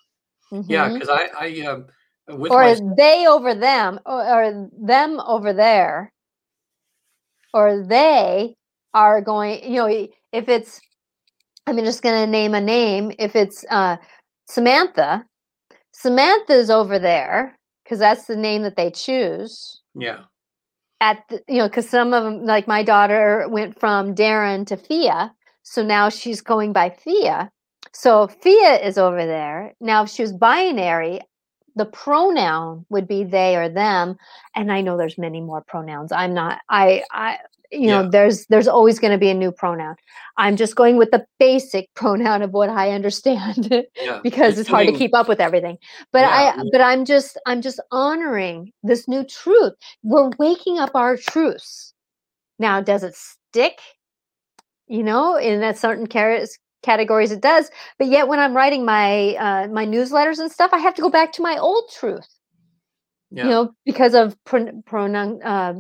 [0.52, 0.71] Mm-hmm.
[0.71, 1.86] yeah because i i um
[2.30, 2.80] with or my...
[2.97, 6.12] they over them or, or them over there.
[7.54, 8.56] Or they
[8.93, 10.80] are going you know if it's
[11.77, 13.12] I'm just going to name a name.
[13.19, 13.97] If it's uh,
[14.47, 15.25] Samantha,
[15.93, 19.82] Samantha's over there because that's the name that they choose.
[19.95, 20.21] Yeah.
[21.01, 24.77] At the, you know, because some of them, like my daughter, went from Darren to
[24.77, 27.49] Fia, so now she's going by Fia.
[27.93, 30.03] So Fia is over there now.
[30.03, 31.21] If she was binary,
[31.75, 34.17] the pronoun would be they or them,
[34.55, 36.12] and I know there's many more pronouns.
[36.12, 36.60] I'm not.
[36.69, 37.38] I I
[37.71, 38.10] you know yeah.
[38.12, 39.95] there's there's always going to be a new pronoun
[40.38, 44.19] i'm just going with the basic pronoun of what i understand yeah.
[44.23, 45.77] because it's, it's hard to keep up with everything
[46.12, 46.53] but yeah.
[46.58, 51.93] i but i'm just i'm just honoring this new truth we're waking up our truths
[52.58, 53.79] now does it stick
[54.88, 56.08] you know in that certain
[56.82, 60.77] categories it does but yet when i'm writing my uh, my newsletters and stuff i
[60.77, 62.27] have to go back to my old truth
[63.32, 63.43] yeah.
[63.43, 65.73] you know because of pronoun uh,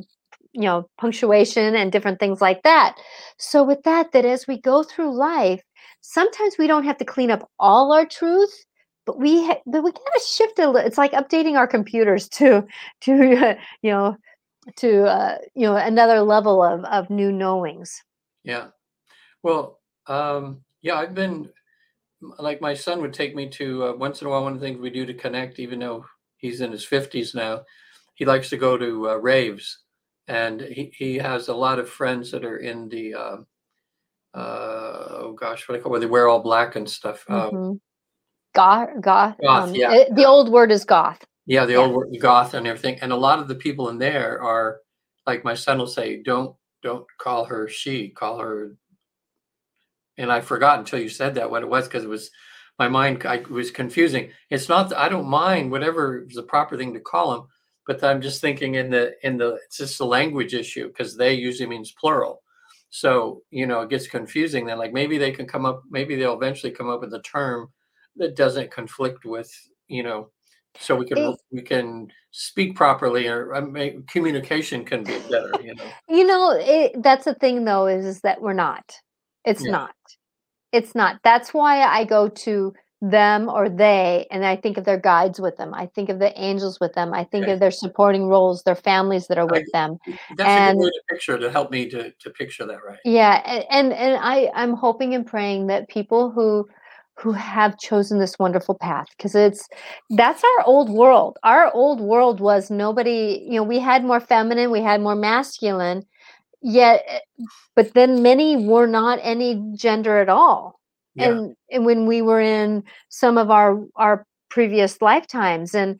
[0.53, 2.95] you know punctuation and different things like that
[3.37, 5.61] so with that that as we go through life
[6.01, 8.65] sometimes we don't have to clean up all our truth
[9.05, 12.65] but we ha- but we gotta shift a little it's like updating our computers to
[13.01, 14.15] to you know
[14.75, 18.03] to uh, you know another level of of new knowings
[18.43, 18.67] Yeah.
[19.43, 21.49] Well, um, yeah, I've been
[22.37, 24.43] like my son would take me to uh, once in a while.
[24.43, 26.05] One of the things we do to connect, even though
[26.37, 27.63] he's in his fifties now,
[28.15, 29.79] he likes to go to uh, raves,
[30.29, 33.37] and he he has a lot of friends that are in the uh,
[34.35, 37.25] uh, oh gosh, what do I call where they wear all black and stuff.
[37.29, 37.73] Um, hmm
[38.55, 41.93] goth goth goth, um, yeah, it- the old word is goth yeah, the yeah old
[41.95, 44.79] word- goth and everything, and a lot of the people in there are
[45.27, 48.75] like my son will say, don't don't call her she, call her
[50.17, 52.29] and I forgot until you said that what it was because it was
[52.77, 54.31] my mind I, was confusing.
[54.49, 57.47] It's not that I don't mind whatever is the proper thing to call them,
[57.89, 61.33] but I'm just thinking in the in the it's just a language issue because they
[61.33, 62.43] usually means plural.
[62.91, 64.67] So you know it gets confusing.
[64.67, 67.69] Then like maybe they can come up, maybe they'll eventually come up with a term
[68.17, 69.51] that doesn't conflict with
[69.87, 70.29] you know,
[70.77, 75.59] so we can it, we can speak properly or uh, make, communication can be better.
[75.63, 75.89] You know.
[76.07, 78.85] you know it, that's the thing though is, is that we're not
[79.45, 79.71] it's Yeah.
[79.71, 79.95] not
[80.71, 81.19] It's not.
[81.23, 82.71] That's why I go to
[83.01, 85.73] them or they, and I think of their guides with them.
[85.73, 87.13] I think of the angels with them.
[87.13, 87.53] I think Okay.
[87.53, 89.97] of their supporting roles, their families that are I, with them.
[90.37, 92.99] that's a good And way to picture to help me to to picture that right.
[93.05, 96.67] yeah, and and, and I I'm hoping and praying that people who
[97.15, 99.67] who have chosen this wonderful path because it's
[100.11, 101.37] that's our old world.
[101.43, 106.05] Our old world was nobody, you know, we had more feminine, we had more masculine,
[106.61, 107.19] yet eh,
[107.75, 110.78] but then many were not any gender at all
[111.15, 111.29] Yeah.
[111.29, 115.99] and and when we were in some of our our previous lifetimes and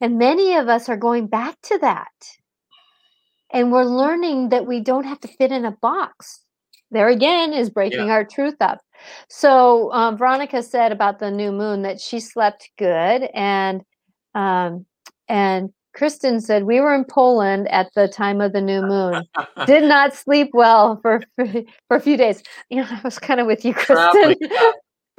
[0.00, 2.12] and many of us are going back to that
[3.52, 6.40] and we're learning that we don't have to fit in a box
[6.90, 7.74] there again is Yeah.
[7.74, 8.80] breaking our truth up
[9.28, 13.82] so um, veronica said about the new moon that she slept good and
[14.34, 14.84] um,
[15.28, 19.24] and kristen said we were in poland at the time of the new moon
[19.66, 23.46] did not sleep well for for, a few days you know i was kind of
[23.46, 24.34] with you kristen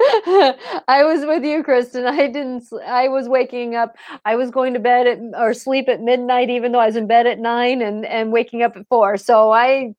[0.00, 2.06] I was with you, Kristen.
[2.06, 2.64] I didn't.
[2.86, 3.96] I was waking up.
[4.24, 7.08] I was going to bed at or sleep at midnight, even though I was in
[7.08, 9.16] bed at nine, and and waking up at four.
[9.16, 9.94] So I,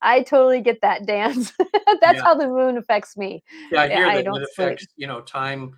[0.00, 1.52] I totally get that dance.
[2.00, 2.24] That's Yeah.
[2.24, 3.42] how the moon affects me.
[3.70, 4.68] Yeah, I hear I that it sleep.
[4.68, 5.72] affects, you know, time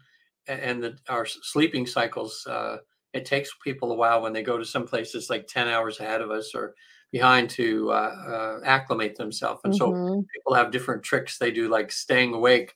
[0.46, 2.46] and the our sleeping cycles.
[2.46, 2.78] Uh,
[3.14, 6.20] it takes people a while when they go to some places like 10 hours ahead
[6.22, 6.74] of us or
[7.12, 9.60] behind to uh, uh, acclimate themselves.
[9.64, 12.74] And so hmm people have different tricks they do, like staying awake.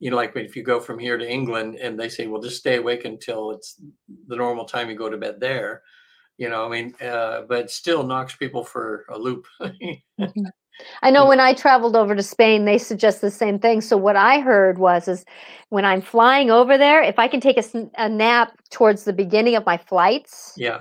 [0.00, 2.58] You know, like if you go from here to England and they say, well, just
[2.58, 3.80] stay awake until it's
[4.28, 5.82] the normal time you go to bed there.
[6.38, 9.46] You know, I mean, uh, but still knocks people for a loop.
[11.02, 11.28] I know mm.
[11.28, 13.80] when I traveled over to Spain, they suggest the same thing.
[13.80, 15.24] So what I heard was, is
[15.68, 19.56] when I'm flying over there, if I can take a, a nap towards the beginning
[19.56, 20.80] of my flights, yeah.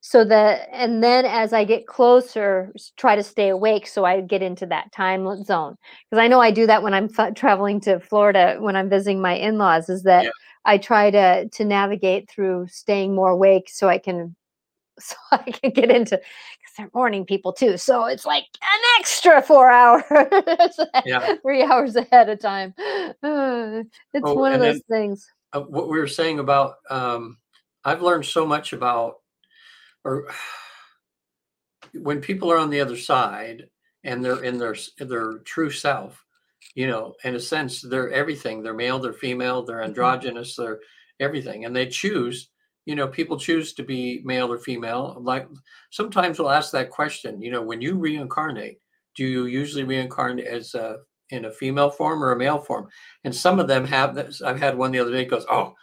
[0.00, 4.42] so that and then as i get closer try to stay awake so i get
[4.42, 5.76] into that time zone
[6.08, 9.20] because i know i do that when i'm f- traveling to florida when i'm visiting
[9.20, 10.30] my in-laws is that Yeah.
[10.64, 14.36] i try to to navigate through staying more awake so i can
[15.00, 16.20] so i can get into
[16.78, 20.04] they're morning people too so it's like an extra four hours
[21.04, 21.34] Yeah.
[21.42, 23.82] three hours ahead of time Uh,
[24.14, 27.38] it's Oh, one of and then those things uh, what we were saying about um,
[27.84, 29.16] I've learned so much about
[30.04, 30.28] or
[31.94, 33.68] when people are on the other side
[34.04, 36.24] and they're in their their true self,
[36.74, 38.62] you know, in a sense, they're everything.
[38.62, 39.86] They're male, they're female, they're Mhm.
[39.86, 40.80] androgynous, they're
[41.20, 42.50] everything, and they choose.
[42.88, 45.18] You know, people choose to be male or female.
[45.20, 45.46] Like
[45.90, 47.40] sometimes we'll ask that question.
[47.42, 48.78] You know, when you reincarnate,
[49.14, 50.98] do you usually reincarnate as a
[51.30, 52.88] in a female form or a male form?
[53.24, 54.40] And some of them have this.
[54.42, 55.74] I've had one the other day goes, "Oh,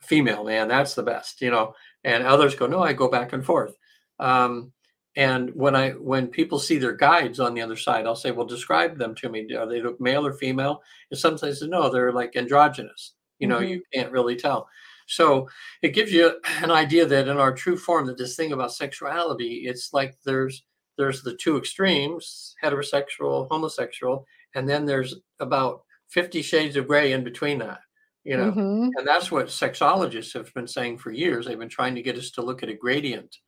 [0.00, 1.72] female man that's the best you know
[2.04, 3.76] and others go no i go back and forth
[4.18, 4.72] um,
[5.16, 8.46] and when i when people see their guides on the other side i'll say well
[8.46, 11.88] describe them to me are they look male or female and sometimes they say, no
[11.88, 14.68] they're like androgynous you know hmm you can't really tell
[15.12, 15.48] so
[15.82, 19.62] it gives you an idea that in our true form that this thing about sexuality
[19.66, 20.64] it's like there's
[20.98, 27.24] there's the two extremes heterosexual homosexual and then there's about 50 shades of gray in
[27.24, 27.80] between that
[28.24, 31.46] you know hmm and that's what sexologists have been saying for years.
[31.46, 33.38] They've been trying to get us to look at a gradient,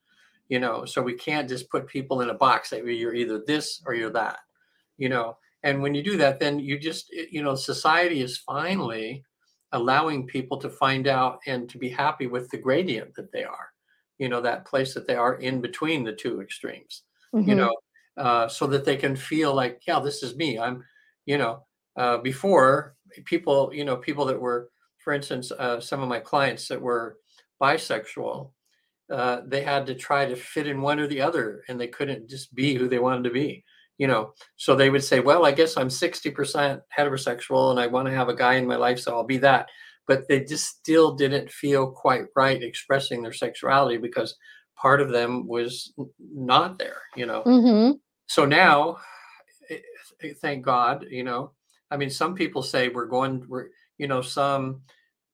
[0.49, 3.83] you know, so we can't just put people in a box that you're either this
[3.87, 4.39] or you're that,
[4.97, 5.37] you know.
[5.63, 9.25] And when you do that, then you just, you know, society is finally
[9.75, 13.71] allowing people to find out and to be happy with the gradient that they are,
[14.19, 17.05] you know, that place that they are in between the two extremes.
[17.47, 17.59] you Mhm.
[17.59, 17.77] know,
[18.17, 20.59] uh, so that they can feel like, yeah, this is me.
[20.59, 20.85] I'm,
[21.27, 26.09] you know, uh, before people, you know, people that were, for instance, uh, some of
[26.09, 27.19] my clients that were
[27.61, 28.53] bisexual,
[29.11, 32.29] uh, they had to try to fit in one or the other and they couldn't
[32.31, 33.65] just be who they wanted to be
[33.99, 38.07] you know so they would say well i guess i'm 60% heterosexual and i want
[38.09, 39.69] to have a guy in my life so i'll be that.
[40.07, 44.37] But they just still didn't feel quite right expressing their sexuality because
[44.77, 47.43] part of them was not there you know?
[47.47, 48.01] Mhm.
[48.27, 48.99] so now
[49.71, 49.79] eh,
[50.23, 51.53] eh, thank god you know?
[51.91, 54.83] I mean some people say we're going we're you know some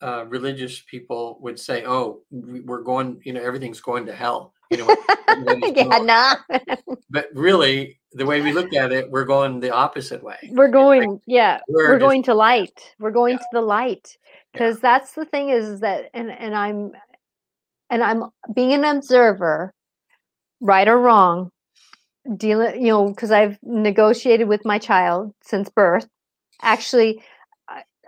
[0.03, 4.76] uh, religious people would say oh we're going you know everything's going to hell you
[4.76, 4.96] know
[5.74, 6.37] yeah, nah.
[7.11, 11.20] but really the way we look at it we're going the opposite way We're going,
[11.26, 12.94] yeah, we're we're just- going to light.
[12.98, 14.30] We're going to the light Yeah.
[14.52, 16.92] because that's the thing is that, and and I'm,
[17.88, 19.72] and I'm being an observer,
[20.61, 21.50] right or wrong,
[22.37, 26.09] dealing, you know, because I've negotiated with my child since birth.
[26.62, 27.22] Actually,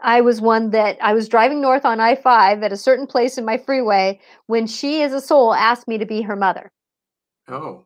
[0.03, 3.39] I, was one that I was driving north on I five at a certain place
[3.39, 6.71] in my freeway when she, as a soul, asked me to be her mother.
[7.49, 7.85] oh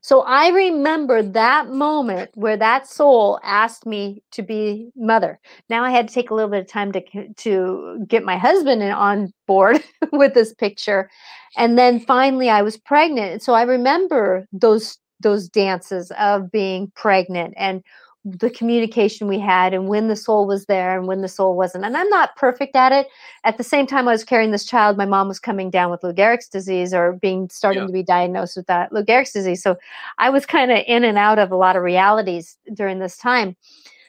[0.00, 5.38] So I remember that moment where that soul asked me to be mother.
[5.68, 7.02] Now I had to take a little bit of time to
[7.34, 9.82] to get my husband on board
[10.12, 11.10] with this picture,
[11.56, 13.32] and then finally I was pregnant.
[13.32, 17.82] And so I remember those those dances of being pregnant and
[18.28, 21.84] the communication we had and when the soul was there and when the soul wasn't.
[21.84, 23.06] And I'm not perfect at it.
[23.44, 26.02] At the same time I was carrying this child, my mom was coming down with
[26.02, 27.86] Lou Gehrig's disease or being starting Yeah.
[27.86, 29.62] to be diagnosed with that Lou Gehrig's disease.
[29.62, 29.78] So
[30.18, 33.56] I was kind of in and out of a lot of realities during this time.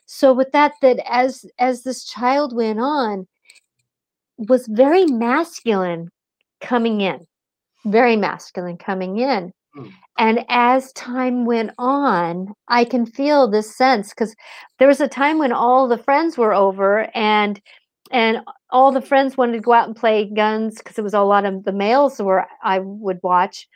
[0.08, 3.28] So with that, that as as this child went on,
[4.40, 6.10] was very masculine
[6.60, 7.28] coming in,
[7.86, 9.54] very masculine coming in.
[10.18, 14.36] And as time went on, I can feel this sense because
[14.80, 17.62] there was a time when all the friends were over and
[18.12, 18.40] and
[18.72, 21.46] all the friends wanted to go out and play guns because it was a lot
[21.46, 23.68] of the males were I would watch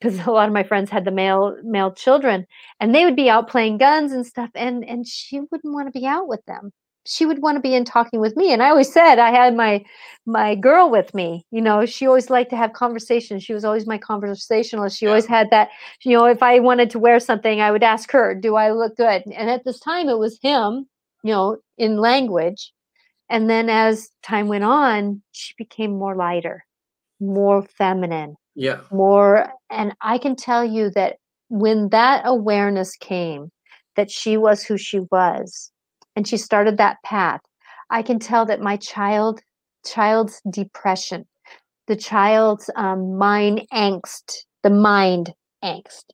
[0.00, 2.46] because a lot of my friends had the male male children
[2.80, 5.98] and they would be out playing guns and stuff and and she wouldn't want to
[5.98, 6.72] be out with them
[7.10, 9.54] she would want to be in talking with me and i always said i had
[9.56, 9.84] my
[10.26, 11.84] my girl with me you know?
[11.86, 13.42] She always liked to have conversations.
[13.42, 14.96] She was always my conversationalist.
[14.98, 15.10] She Yeah.
[15.10, 15.70] always had that
[16.04, 18.96] you know if i wanted to wear something i would ask her do i look
[18.96, 19.22] good?
[19.26, 20.86] And at this time it was him
[21.22, 22.72] you know in language.
[23.28, 26.64] And then as time went on she became more lighter
[27.20, 28.80] more feminine yeah.
[28.90, 31.16] more and i can tell you that
[31.48, 33.50] when that awareness came
[33.96, 35.70] that she was who she was
[36.16, 37.40] and she started that path.
[37.90, 39.40] I can tell that my child
[39.84, 41.26] child's depression
[41.90, 46.04] the child's um, mind angst the mind angst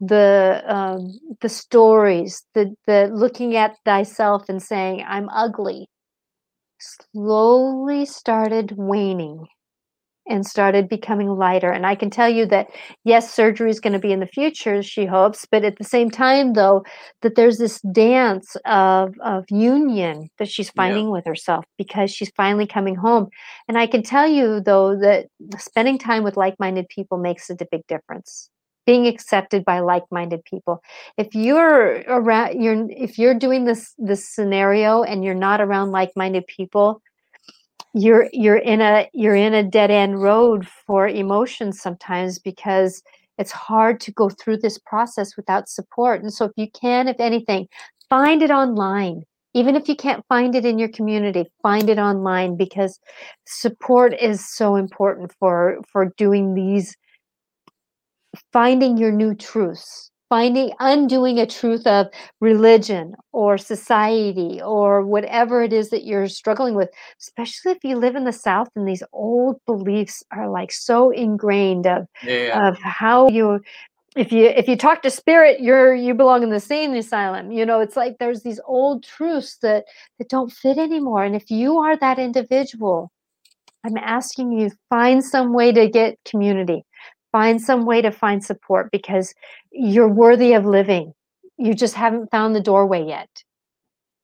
[0.00, 5.88] the um, the stories the the looking at thyself and saying i'm ugly
[6.78, 9.46] slowly started waning
[10.28, 11.70] and started becoming lighter.
[11.70, 12.68] And I can tell you that
[13.04, 16.10] yes, surgery is going to be in the future, she hopes, but at the same
[16.10, 16.84] time, though,
[17.22, 20.72] that there's this dance of of union that she's Yeah.
[20.82, 23.28] finding with herself because she's finally coming home.
[23.68, 25.26] And I can tell you though that
[25.58, 28.50] spending time with like-minded people makes a big difference.
[28.86, 30.80] Being accepted by like-minded people.
[31.18, 36.46] If you're around, you're if you're doing this this scenario and you're not around like-minded
[36.46, 37.02] people,
[37.94, 43.02] you're you're in a you're in a dead end road for emotions sometimes because
[43.38, 46.22] it's hard to go through this process without support.
[46.22, 47.68] And so if you can if anything
[48.08, 49.22] find it online.
[49.54, 52.98] Even if you can't find it in your community find it online because
[53.46, 56.94] support is so important for for doing these
[58.52, 62.06] finding your new truths finding undoing a truth of
[62.40, 66.88] religion or society or whatever it is that you're struggling with
[67.20, 71.86] especially if you live in the south and these old beliefs are like so ingrained
[71.86, 72.68] of yeah.
[72.68, 73.60] of how you
[74.16, 77.64] if you if you talk to spirit you're you belong in the sane asylum you
[77.64, 77.80] know?
[77.80, 79.84] It's like there's these old truths that
[80.18, 83.12] that don't fit anymore and if you are that individual
[83.84, 86.84] i'm asking you find some way to get community
[87.36, 89.34] find some way to find support because
[89.70, 91.12] you're worthy of living
[91.58, 93.28] you just haven't found the doorway yet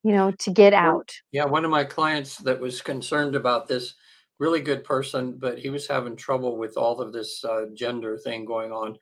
[0.02, 3.94] you know to get out Yeah, one of my clients that was concerned about this,
[4.38, 8.44] really good person, but he was having trouble with all of this uh, gender thing
[8.44, 8.98] going on.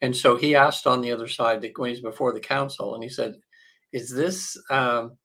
[0.00, 3.02] And so he asked on the other side that when he's before the council, and
[3.02, 3.34] he said,
[3.92, 5.16] Is this, um,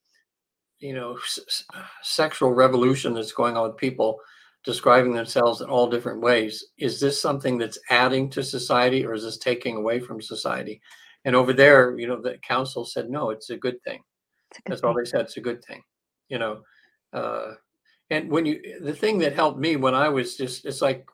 [0.79, 1.63] you know, s-
[2.01, 4.19] sexual revolution that's going on with people
[4.63, 6.65] describing themselves in all different ways.
[6.77, 10.81] Is this something that's adding to society or is this taking away from society?
[11.25, 13.99] And over there, you know, the council said, no, it's a good thing.
[13.99, 15.21] A good That's all they said.
[15.21, 15.81] It's a good thing,
[16.27, 16.61] you know.
[17.13, 17.53] Uh,
[18.09, 21.07] and when you, the thing that helped me when I was just, it's like,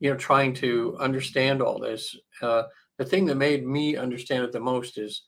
[0.00, 2.16] you know, trying to understand all this.
[2.40, 2.64] Uh,
[2.98, 5.22] the thing that made me understand it the most is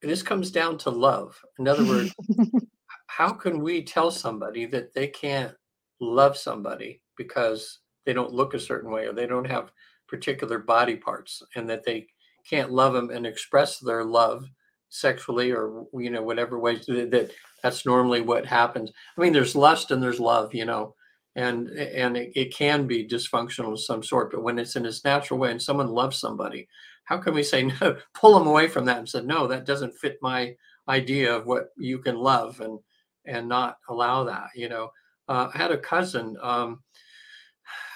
[0.00, 1.38] this comes down to love.
[1.58, 2.12] In other words,
[3.06, 5.54] how can we tell somebody that they can't
[6.02, 9.72] love somebody because they don't look a certain way or they don't have
[10.08, 12.06] particular body parts and that they
[12.48, 14.44] can't love them and express their love
[14.88, 17.30] sexually or you know whatever ways that, that
[17.62, 18.92] that's normally what happens.
[19.16, 20.94] I mean there's lust and there's love you know
[21.36, 25.04] and and it, it can be dysfunctional of some sort but when it's in its
[25.04, 26.68] natural way and someone loves somebody
[27.04, 29.96] how can we say no pull them away from that and say no that doesn't
[29.96, 30.54] fit my
[30.88, 32.78] idea of what you can love and
[33.24, 34.90] and not allow that you know
[35.28, 36.82] uh, i had a cousin um,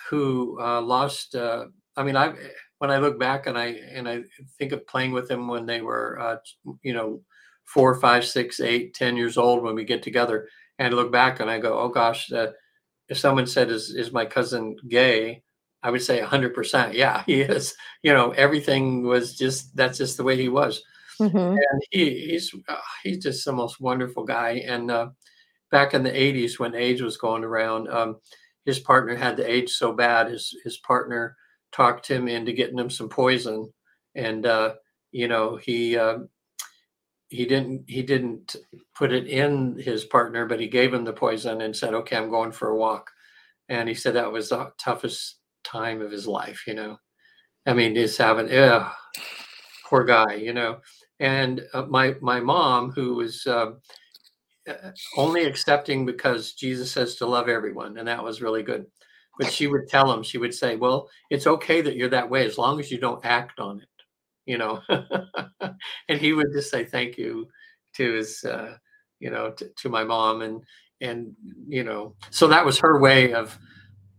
[0.08, 1.66] who uh, lost uh,
[1.96, 2.32] i mean i
[2.78, 4.22] when i look back and i and i
[4.58, 6.36] think of playing with them when they were uh,
[6.82, 7.20] you know
[7.64, 10.48] four five six eight ten years old when we get together
[10.78, 12.48] and I look back and i go oh gosh uh,
[13.08, 15.42] if someone said is, is my cousin gay
[15.82, 20.24] i would say 100% yeah he is you know everything was just that's just the
[20.24, 20.82] way he was
[21.20, 21.56] Mhm.
[21.56, 24.62] and he, he's uh, he's just the most wonderful guy.
[24.66, 25.08] And uh,
[25.70, 28.16] back in the '80s, when AIDS was going around, um,
[28.64, 31.36] his partner had the AIDS so bad, his his partner
[31.72, 33.72] talked him into getting him some poison,
[34.14, 34.74] and uh,
[35.12, 36.18] you know he uh,
[37.28, 38.56] he didn't he didn't
[38.96, 42.30] put it in his partner, but he gave him the poison and said, "Okay, I'm
[42.30, 43.10] going for a walk."
[43.68, 46.64] And he said that was the toughest time of his life.
[46.66, 46.98] You know,
[47.66, 48.92] I mean, just having, yeah,
[49.86, 50.34] poor guy.
[50.34, 50.80] You know
[51.20, 53.72] and uh, my my mom who was uh,
[55.16, 58.86] only accepting because jesus says to love everyone and that was really good.
[59.38, 62.46] But she would tell him she would say well it's okay that you're that way
[62.46, 63.88] as long as you don't act on it
[64.46, 64.80] you know?
[66.08, 67.48] And he would just say thank you
[67.96, 68.76] to his uh,
[69.20, 70.62] you know to, to my mom and
[71.00, 71.34] and
[71.68, 73.58] you know so that was her way of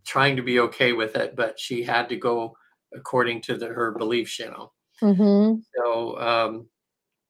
[0.06, 2.56] trying to be okay with it but she had to go
[2.93, 4.72] according to the, her beliefs you know?
[5.02, 5.62] Mhm.
[5.76, 6.68] so um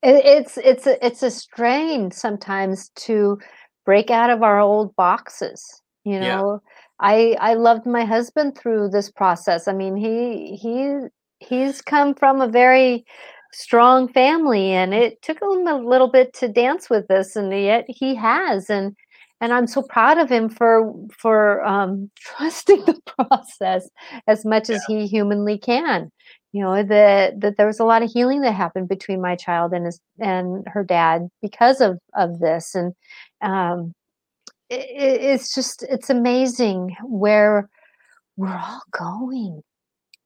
[0.02, 3.38] It, it's it's a, it's a strain sometimes to
[3.84, 5.82] break out of our old boxes.
[6.04, 6.38] You Yeah.
[6.38, 6.62] know,
[7.00, 9.66] I I loved my husband through this process.
[9.68, 10.96] I mean, he he
[11.40, 13.04] he's come from a very
[13.52, 17.84] strong family, and it took him a little bit to dance with this, and yet
[17.88, 18.70] he has.
[18.70, 18.94] And
[19.40, 23.88] and I'm so proud of him for for um, trusting the process
[24.28, 26.10] as much as he humanly can
[26.52, 29.72] you know that that there was a lot of healing that happened between my child
[29.72, 32.94] and his and her dad because of of this and
[33.42, 33.92] um
[34.70, 37.68] it, it's just it's amazing where
[38.36, 39.62] we're all going.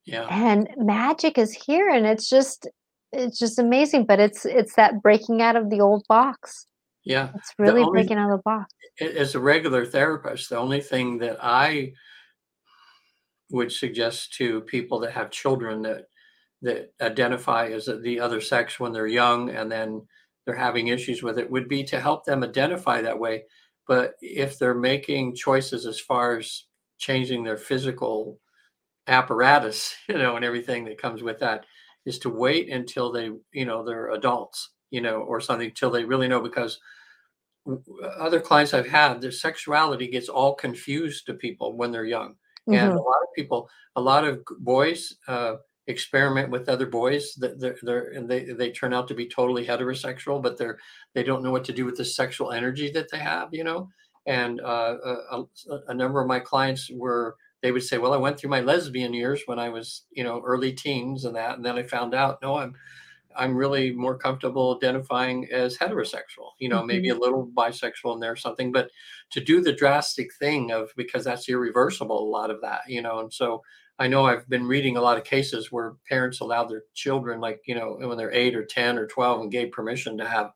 [0.05, 0.27] Yeah.
[0.31, 2.69] And magic is here and it's just
[3.13, 6.67] it's just amazing but it's it's that breaking out of the old box.
[7.05, 8.73] Yeah it's really only- breaking out of the box.
[9.01, 11.95] as a regular therapist, the only thing that I
[13.51, 16.07] would suggest to people that have children that
[16.63, 20.07] that identify as the other sex when they're young and then
[20.45, 23.45] they're having issues with it would be to help them identify that way.
[23.87, 26.65] But if they're making choices as far as
[26.99, 28.39] changing their physical
[29.09, 31.67] apparatus, you know, and everything that comes with that,
[32.05, 36.05] is to wait until they, you know, they're adults, you know, or something till they
[36.05, 36.81] really know because
[38.19, 42.35] other clients I've had, their sexuality gets all confused to people when they're young.
[42.69, 45.57] And a lot of people, a lot of boys uh,
[45.87, 49.67] experiment with other boys that they're, they're and they, they turn out to be totally
[49.67, 50.79] heterosexual, but they're
[51.15, 53.89] they don't know what to do with the sexual energy that they have, you know.
[54.27, 54.97] And uh,
[55.33, 58.51] a, a, a number of my clients were they would say, "Well, I went through
[58.51, 61.83] my lesbian years when I was, you know, early teens and that, and then I
[61.83, 62.75] found out, no, I'm
[63.37, 68.33] I'm really more comfortable identifying as heterosexual, you know, maybe a little bisexual in there
[68.33, 68.91] or something, but
[69.31, 73.21] to do the drastic thing of because that's irreversible, a lot of that, you know.
[73.21, 73.63] And so
[73.99, 77.61] I know I've been reading a lot of cases where parents allowed their children, like,
[77.67, 80.53] you know, when they're eight or 10 or 12 and gave permission to have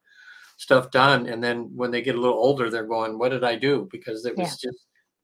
[0.56, 1.26] stuff done.
[1.26, 3.88] And then when they get a little older, they're going, What did I do?
[3.92, 4.78] Because it was just,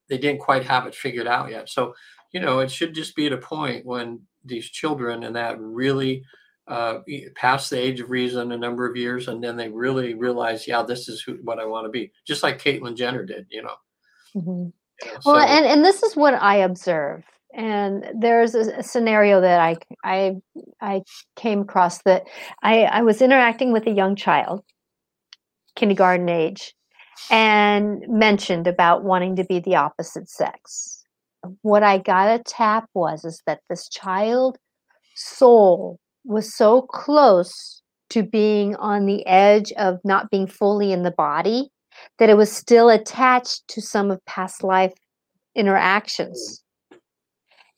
[0.09, 1.69] they didn't quite have it figured out yet.
[1.69, 1.95] So,
[2.33, 6.25] you know, it should just be at a point when these children and that really
[6.69, 7.01] uh,
[7.35, 10.83] past the age of reason a number of years, and then they really realize, yeah,
[10.83, 13.75] this is who, what I want to be, just like Caitlyn Jenner did, you know.
[14.37, 14.73] Mhm.
[15.03, 17.25] you know, Well, so- and and this is what I observe.
[17.55, 20.37] And there's a, a scenario that I I
[20.81, 21.03] I
[21.37, 22.25] came across that
[22.63, 24.63] I I was interacting with a young child,
[25.77, 26.75] kindergarten age,
[27.31, 31.05] and mentioned about wanting to be the opposite sex.
[31.63, 34.57] What I got a tap was is that this child
[35.15, 41.11] soul was so close to being on the edge of not being fully in the
[41.11, 41.71] body
[42.19, 44.93] that it was still attached to some of past life
[45.55, 46.63] interactions.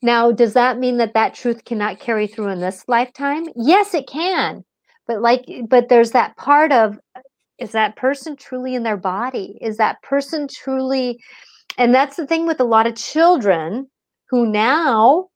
[0.04, 3.46] Now, does that mean that that truth cannot carry through in this lifetime?
[3.56, 4.62] Yes, it can.
[5.06, 6.98] But like but there's that part of
[7.58, 9.56] is that person truly in their body?
[9.62, 11.18] Is that person truly
[11.78, 13.86] and that's the thing with a lot of children
[14.28, 15.28] who now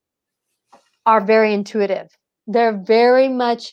[1.07, 2.09] are very intuitive.
[2.47, 3.73] They're very much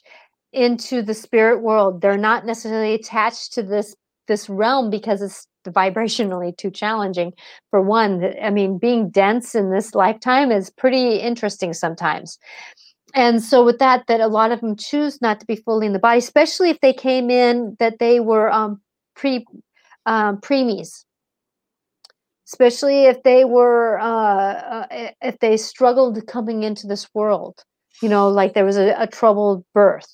[0.53, 1.99] into the spirit world.
[1.99, 3.97] They're not necessarily attached to this
[4.29, 7.33] this realm because it's vibrationally too challenging.
[7.71, 12.37] For one i mean being dense in this lifetime is pretty interesting sometimes.
[13.13, 15.93] And so with that that a lot of them choose not to be fully in
[15.93, 18.81] the body especially if they came in that they were um
[19.15, 19.45] pre
[20.05, 21.05] um preemies.
[22.47, 27.63] Especially if they were uh, uh, if they struggled coming into this world
[28.01, 30.07] you know like there was a, a troubled birth.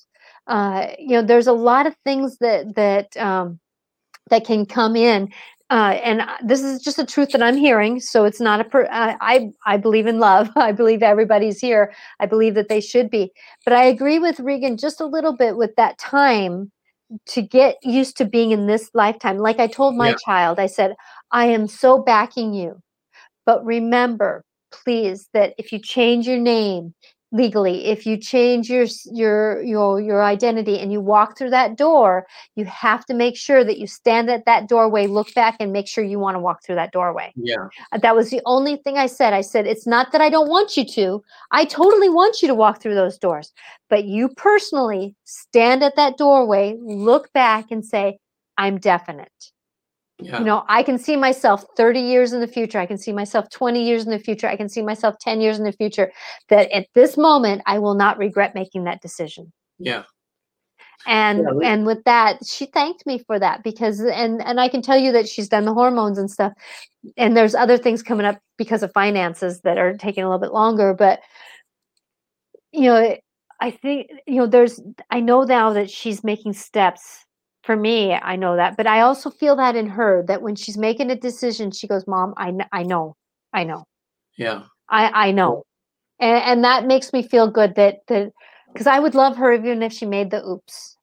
[0.46, 3.60] Uh, you know there's a lot of things that that um,
[4.32, 5.30] that can come in
[5.72, 7.98] uh, and this is just a truth that I'm hearing.
[7.98, 8.64] So it's not a.
[8.64, 10.50] Per, uh, I I believe in love.
[10.56, 11.94] I believe everybody's here.
[12.20, 13.32] I believe that they should be.
[13.64, 16.70] But I agree with Regan just a little bit with that time
[17.28, 19.38] to get used to being in this lifetime.
[19.38, 20.16] Like I told my yeah.
[20.26, 20.94] child, I said,
[21.30, 22.82] I am so backing you.
[23.46, 26.92] But remember, please, that if you change your name,
[27.32, 27.86] legally.
[27.86, 32.64] If you change your your your your identity and you walk through that door you
[32.66, 36.04] have to make sure that you stand at that doorway look back and make sure
[36.04, 37.32] you want to walk through that doorway.
[37.34, 37.68] Yeah.
[37.90, 39.32] Uh, that was the only thing i said.
[39.32, 41.24] I said it's not that i don't want you to.
[41.50, 43.52] I totally want you to walk through those doors.
[43.88, 48.18] But you personally stand at that doorway look back and say
[48.58, 49.32] i'm definite
[50.24, 50.38] yeah.
[50.38, 52.78] You know, I can see myself 30 years in the future.
[52.78, 54.46] I can see myself 20 years in the future.
[54.48, 56.12] I can see myself 10 years in the future.
[56.48, 59.52] That at this moment, I will not regret making that decision.
[59.78, 60.04] Yeah.
[61.06, 64.68] And yeah, we- and with that, she thanked me for that because and and I
[64.68, 66.52] can tell you that she's done the hormones and stuff.
[67.16, 70.52] And there's other things coming up because of finances that are taking a little bit
[70.52, 70.94] longer.
[70.94, 71.20] But
[72.72, 73.16] you know,
[73.60, 77.24] I think you know, there's I know now that she's making steps
[77.62, 80.76] for me i know that but i also feel that in her that when she's
[80.76, 83.16] making a decision she goes mom i, I know
[83.52, 83.84] i know.
[84.36, 84.62] Yeah.
[84.88, 85.64] I i know.
[86.20, 88.32] And, and that makes me feel good that that
[88.72, 90.96] because i would love her even if she made the oops.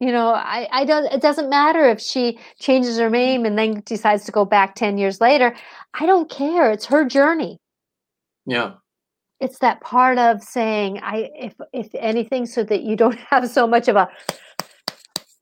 [0.00, 3.82] You know i i don't it doesn't matter if she changes her name and then
[3.86, 5.54] decides to go back 10 years later.
[5.94, 6.70] I don't care.
[6.70, 7.58] It's her journey.
[8.46, 8.74] Yeah.
[9.40, 13.66] It's that part of saying i if if anything so that you don't have so
[13.66, 14.08] much of a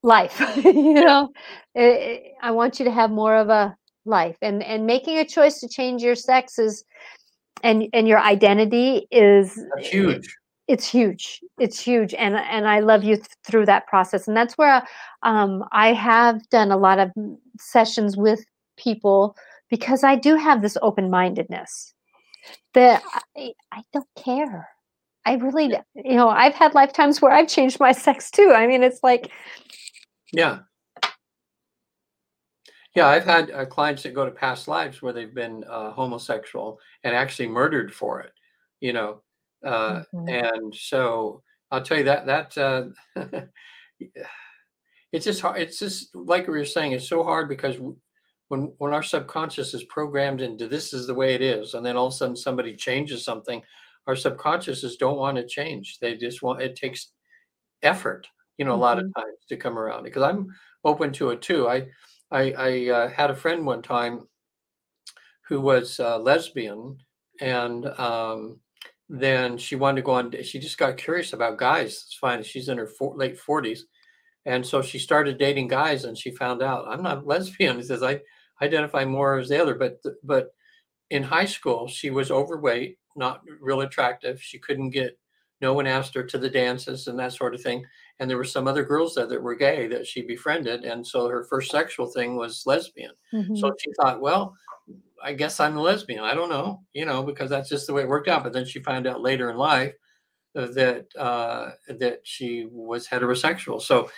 [0.02, 1.30] life you know?
[1.74, 5.24] It, it, i want you to have more of a life and and making a
[5.24, 6.84] choice to change your sex is
[7.62, 10.36] and and your identity is That's eh, huge.
[10.68, 14.58] it's huge it's huge and and i love you th- through that process and that's
[14.58, 14.82] where
[15.22, 17.10] um, i have done a lot of
[17.58, 18.44] sessions with
[18.76, 19.36] people
[19.70, 21.94] because i do have this open-mindedness
[22.74, 23.02] that
[23.36, 24.68] i, I don't care.
[25.24, 28.82] I really you know i've had lifetimes where i've changed my sex too i mean
[28.82, 29.30] it's like
[30.32, 30.60] yeah.
[32.94, 36.78] Yeah, I've had uh, clients that go to past lives where they've been uh, homosexual
[37.04, 38.32] and actually murdered for it,
[38.80, 39.22] you know.
[39.64, 40.28] Uh, mm-hmm.
[40.28, 42.84] And so I'll tell you that that uh,
[45.12, 45.60] it's just hard.
[45.60, 46.92] It's just like we were saying.
[46.92, 47.76] It's so hard because
[48.48, 51.96] when when our subconscious is programmed into this is the way it is, and then
[51.96, 53.62] all of a sudden somebody changes something,
[54.06, 55.98] our subconsciouses don't want to change.
[55.98, 57.12] They just want it takes
[57.82, 58.26] effort
[58.62, 59.20] you know, a lot of mm-hmm.
[59.20, 60.46] times to come around because I'm
[60.84, 61.68] open to it too.
[61.68, 61.88] I
[62.30, 64.28] I, I uh, had a friend one time
[65.48, 66.98] who was uh, lesbian,
[67.40, 68.60] and um,
[69.08, 70.32] then she wanted to go on.
[70.44, 72.04] She just got curious about guys.
[72.06, 72.44] It's fine.
[72.44, 73.86] She's in her for, late forties,
[74.46, 77.78] and so she started dating guys, and she found out I'm not lesbian.
[77.78, 78.20] He says I
[78.62, 80.54] identify more as the other, but but
[81.10, 84.40] in high school she was overweight, not real attractive.
[84.40, 85.18] She couldn't get.
[85.60, 87.84] No one asked her to the dances and that sort of thing
[88.22, 91.28] and there were some other girls there that were gay that she befriended and so
[91.28, 93.10] her first sexual thing was lesbian.
[93.34, 93.56] Mm-hmm.
[93.56, 94.54] so she thought well
[95.22, 96.22] i guess i'm a lesbian.
[96.22, 98.44] I don't know you know because that's just the way it worked out.
[98.44, 99.94] But then she found out later in life
[100.54, 103.80] that uh, that she was heterosexual.
[103.80, 104.10] So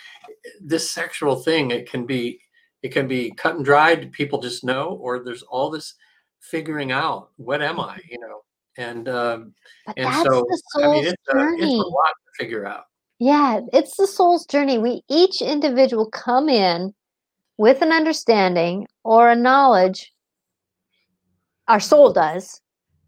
[0.61, 2.39] this sexual thing it can be
[2.83, 4.11] it can be cut and dried.
[4.11, 5.95] People just know or there's all this
[6.41, 8.41] figuring out what am i you know?
[8.77, 9.53] And um,
[9.95, 10.45] and so
[10.83, 12.85] i mean it's it's a lot to figure out
[13.19, 14.77] yeah, it's the soul's journey.
[14.77, 16.93] We each individual come in
[17.57, 20.11] with an understanding or a knowledge,
[21.67, 22.61] our soul does,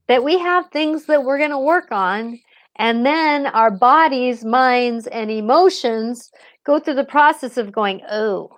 [0.08, 2.40] that we have things that we're going to work on.
[2.80, 6.32] And then our bodies, minds, and emotions
[6.66, 8.52] go through the process of going, oh,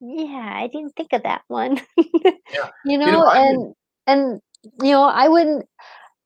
[0.00, 1.80] yeah, I didn't think of that one.
[1.96, 2.68] Yeah.
[2.84, 3.74] you know, You know, and
[4.06, 4.40] and
[4.82, 5.64] you know, I wouldn't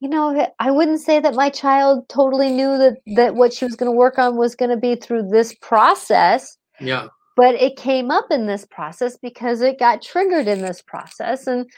[0.01, 3.77] you know, I wouldn't say that my child totally knew that that what she was
[3.77, 7.09] going to work on was going to be through this process, yeah.
[7.37, 11.69] but it came up in this process because it got triggered in this process and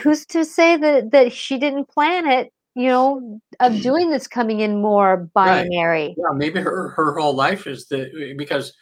[0.00, 3.82] who's to say that that she didn't plan it, you know, of mm.
[3.82, 5.68] doing this coming in more Right.
[5.68, 6.14] binary.
[6.16, 8.72] Yeah, maybe her her whole life is the because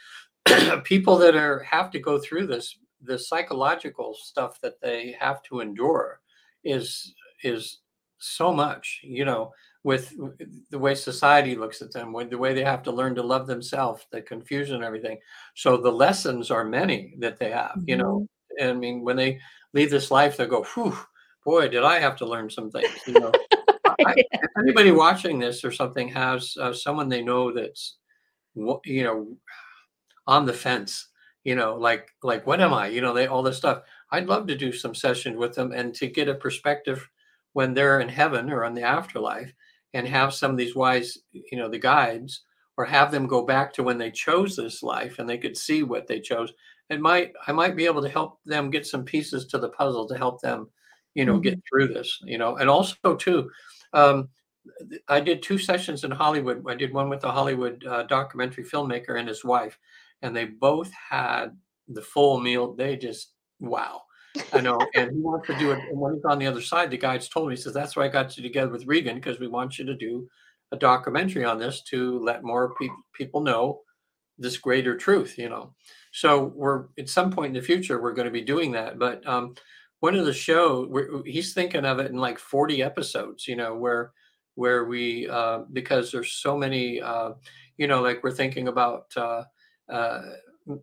[0.84, 5.58] people that are have to go through this the psychological stuff that they have to
[5.58, 6.20] endure
[6.62, 7.80] is is
[8.22, 9.52] so much you know
[9.84, 10.12] with
[10.70, 13.46] the way society looks at them with the way they have to learn to love
[13.48, 15.18] themselves the confusion and everything.
[15.54, 18.28] So the lessons are many that they have you know Mhm.
[18.60, 19.40] and i mean when they
[19.72, 20.96] leave this life they go Whew,
[21.44, 23.32] boy did i have to learn some things you know?
[24.06, 27.96] I, if anybody watching this or something has uh, someone they know that's
[28.84, 29.36] you know
[30.26, 31.08] on the fence
[31.44, 32.86] you know like like what am i?
[32.86, 35.94] you know they all this stuff i'd love to do some sessions with them and
[35.94, 37.08] to get a perspective
[37.52, 39.52] when they're in heaven or on the afterlife
[39.94, 42.42] and have some of these wise you know the guides
[42.76, 45.82] or have them go back to when they chose this life and they could see
[45.82, 46.52] what they chose
[46.90, 50.08] it might i might be able to help them get some pieces to the puzzle
[50.08, 50.68] to help them
[51.14, 53.50] you know get through this you know and also too
[53.92, 54.28] um,
[55.08, 56.64] I did two sessions in Hollywood.
[56.68, 59.78] I did one with a Hollywood uh, documentary filmmaker and his wife,
[60.22, 61.56] and they both had
[61.88, 62.74] the full meal.
[62.74, 64.02] They just wow,
[64.52, 64.78] I know.
[64.94, 65.80] And he wants to do it.
[65.90, 68.04] And when he's on the other side, the guides told me, he says, "That's why
[68.04, 70.28] I got you together with Regan because we want you to do
[70.72, 73.80] a documentary on this to let more pe- people know
[74.38, 75.74] this greater truth." You know.
[76.12, 79.26] So we're at some point in the future we're going to be doing that, but
[79.26, 79.54] um,
[80.02, 84.12] one of the show he's thinking of it in like 40 episodes you know where
[84.56, 87.30] where we uh, because there's so many uh,
[87.76, 89.44] you know like we're thinking about uh,
[89.88, 90.22] uh,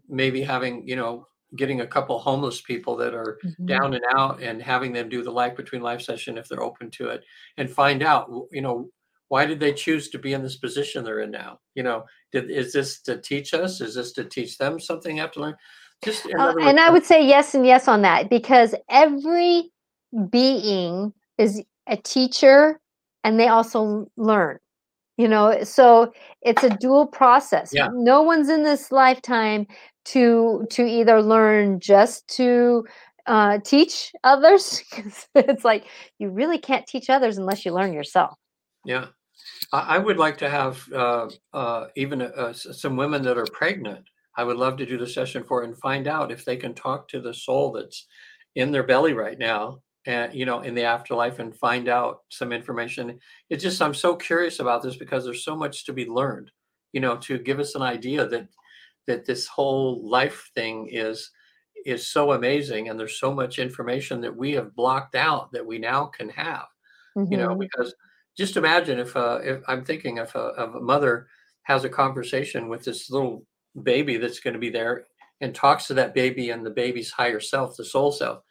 [0.07, 3.65] maybe having you know getting a couple homeless people that are Mhm.
[3.65, 6.91] down and out and having them do the life between life session if they're open
[6.91, 7.23] to it
[7.57, 8.89] and find out you know
[9.29, 12.49] why did they choose to be in this position they're in now you know did,
[12.51, 15.55] is this to teach us is this to teach them something they have to learn
[16.03, 19.71] just Uh, and I would say yes and yes on that because every
[20.29, 22.79] being is a teacher
[23.23, 24.59] and they also learn.
[25.17, 27.71] You know, so it's a dual process.
[27.73, 27.89] Yeah.
[27.91, 29.67] No one's in this lifetime
[30.09, 32.85] to to either learn just to
[33.27, 34.83] uh, teach others.
[35.35, 35.85] it's like
[36.17, 38.35] you really can't teach others unless you learn yourself.
[38.85, 39.07] Yeah,
[39.71, 44.05] I, I would like to have uh, uh, even uh, some women that are pregnant.
[44.35, 47.07] I would love to do the session for and find out if they can talk
[47.09, 48.07] to the soul that's
[48.55, 52.51] in their belly right now, and you know, in the afterlife, and find out some
[52.51, 53.19] information.
[53.49, 56.51] It's just I'm so curious about this because there's so much to be learned.
[56.93, 58.47] You know, to give us an idea that
[59.09, 61.31] that this whole life thing is
[61.85, 65.79] is so amazing, and there's so much information that we have blocked out that we
[65.79, 66.67] now can have
[67.29, 67.59] you know Mhm.
[67.59, 67.93] because
[68.37, 71.27] just imagine if uh if i'm thinking if a, if a mother
[71.63, 73.45] has a conversation with this little
[73.83, 75.05] baby that's going to be there
[75.41, 78.43] and talks to that baby and the baby's higher self the soul self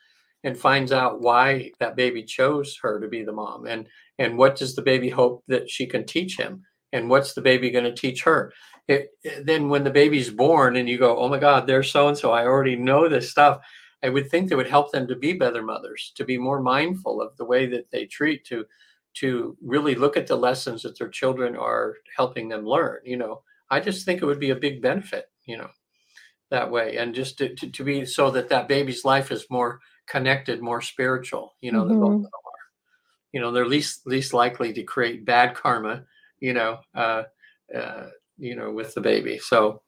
[0.44, 3.88] and finds out why that baby chose her to be the mom and
[4.18, 6.62] and what does the baby hope that she can teach him
[6.92, 8.52] and what's the baby going to teach her?
[8.88, 9.10] It,
[9.42, 12.30] then when the baby's born and you go oh my god there's so and so
[12.32, 13.60] i already know this stuff
[14.02, 17.20] i would think that would help them to be better mothers to be more mindful
[17.20, 18.64] of the way that they treat to
[19.12, 23.42] to really look at the lessons that their children are helping them learn you know?
[23.68, 25.68] I just think it would be a big benefit you know
[26.50, 29.80] that way and just to, to, to be so that that baby's life is more
[30.06, 32.22] connected more spiritual you know than both of Mhm.
[32.22, 32.64] them are.
[33.32, 36.04] You know they're least least likely to create bad karma
[36.40, 37.22] you know uh
[37.74, 38.06] uh
[38.38, 39.82] you know with the baby so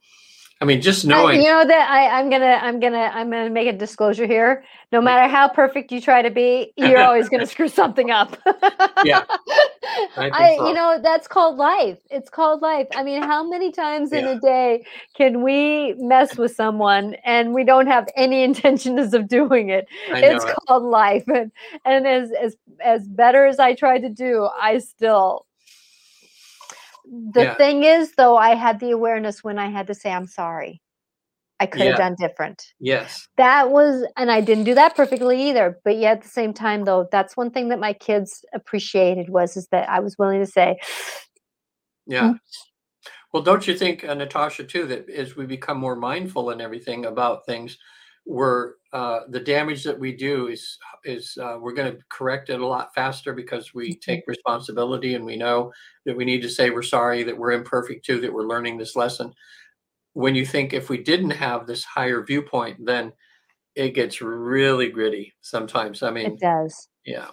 [0.60, 3.50] i mean just I- knowing you know that I, I'm gonna I'm gonna I'm gonna
[3.50, 4.64] make a disclosure here.
[4.92, 8.36] No matter how perfect you try to be, you're always gonna screw something up.
[9.04, 9.24] Yeah,
[10.16, 10.68] I I, so.
[10.68, 11.98] you know that's called life.
[12.10, 12.88] It's called life.
[12.94, 14.84] I mean, how many times in a day
[15.16, 19.86] can we mess with someone and we don't have any intentions of doing it?
[20.08, 20.56] It's it.
[20.66, 21.52] called life, and
[21.84, 25.46] and as as as better as I try to do, I still.
[27.10, 27.54] The Yeah.
[27.56, 30.80] thing is, though, I had the awareness when I had to say I'm sorry.
[31.58, 31.98] I could have Yeah.
[31.98, 32.62] done different.
[32.78, 35.80] yes That was, and I didn't do that perfectly either.
[35.84, 39.56] But yet at the same time, though, that's one thing that my kids appreciated was
[39.56, 40.78] is that I was willing to say,
[42.06, 42.34] Yeah.
[43.32, 47.06] Well, don't you think, uh, Natasha, too, that as we become more mindful and everything
[47.06, 47.78] about things,
[48.30, 52.60] we're uh, the damage that we do is is uh, we're going to correct it
[52.60, 54.00] a lot faster because we Mhm.
[54.00, 55.72] take responsibility and we know
[56.06, 58.96] that we need to say we're sorry that we're imperfect too that we're learning this
[58.96, 59.32] lesson
[60.14, 63.12] when you think if we didn't have this higher viewpoint then
[63.76, 66.88] it gets really gritty sometimes i mean It does.
[67.04, 67.28] yeah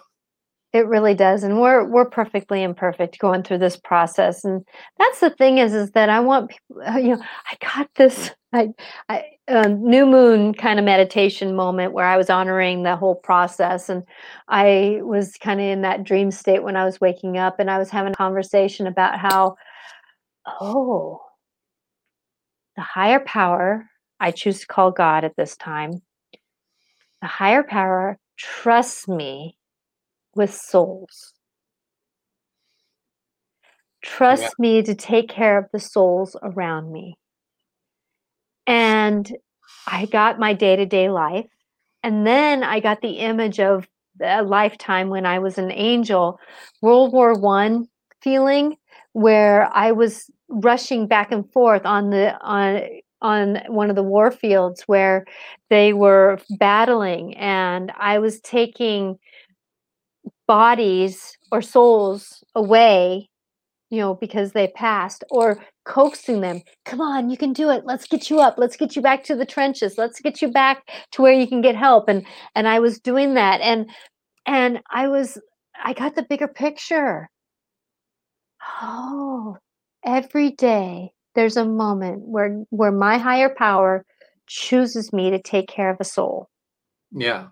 [0.72, 4.64] It really does, and we're we're perfectly imperfect going through this process, and
[4.98, 8.72] that's the thing is is that I want people, you know, I got this I
[9.08, 13.88] I um, new moon kind of meditation moment where I was honoring the whole process,
[13.88, 14.04] and
[14.48, 17.78] I was kind of in that dream state when I was waking up, and I
[17.78, 19.56] was having a conversation about how,
[20.60, 21.20] oh,
[22.76, 23.90] the higher power
[24.20, 26.02] I choose to call God at this time,
[27.20, 29.56] the higher power trusts me
[30.34, 31.34] with souls.
[34.28, 37.16] yeah Trust me to take care of the souls around me.
[38.68, 39.34] And
[39.86, 41.46] I got my day to day life.
[42.02, 43.88] And then I got the image of
[44.22, 46.38] a lifetime when I was an angel,
[46.82, 47.88] World War One
[48.20, 48.76] feeling,
[49.14, 52.82] where I was rushing back and forth on the on
[53.22, 55.24] on one of the war fields where
[55.70, 59.18] they were battling and I was taking
[60.46, 63.28] bodies or souls away
[63.90, 67.84] you know, because they passed, or coaxing them, come on, you can do it.
[67.86, 68.56] Let's get you up.
[68.58, 69.96] Let's get you back to the trenches.
[69.98, 72.08] Let's get you back to where you can get help.
[72.08, 73.60] And and I was doing that.
[73.60, 73.90] And
[74.46, 75.38] and I was
[75.82, 77.28] I got the bigger picture.
[78.82, 79.56] Oh,
[80.04, 84.04] every day there's a moment where where my higher power
[84.46, 86.48] chooses me to take care of a soul.
[87.12, 87.48] yeah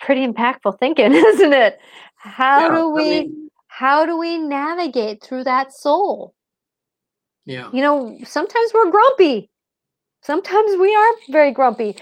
[0.00, 1.78] Pretty impactful thinking, isn't it?
[2.16, 3.45] How yeah do i we mean
[3.76, 6.34] how do we navigate through that soul?
[7.44, 9.50] yeah You know, sometimes we're grumpy.
[10.22, 11.94] Sometimes we are very grumpy.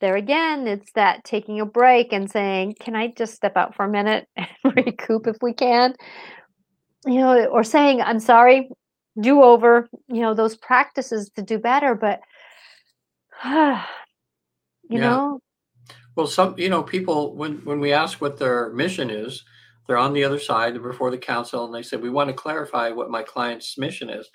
[0.00, 3.84] There again, it's that taking a break and saying, Can I just step out for
[3.84, 5.96] a minute and recoup if we can?
[7.04, 8.70] You know, or saying, I'm sorry,
[9.20, 11.96] do over, you know, those practices to do better.
[11.96, 12.20] But,
[13.44, 13.82] you
[14.88, 15.40] yeah know,
[16.14, 19.44] Well, some, you know, people when when we ask what their mission is,
[19.86, 22.34] they're on the other side, they're before the council, and they say, "We want to
[22.34, 24.28] clarify what my client's mission is."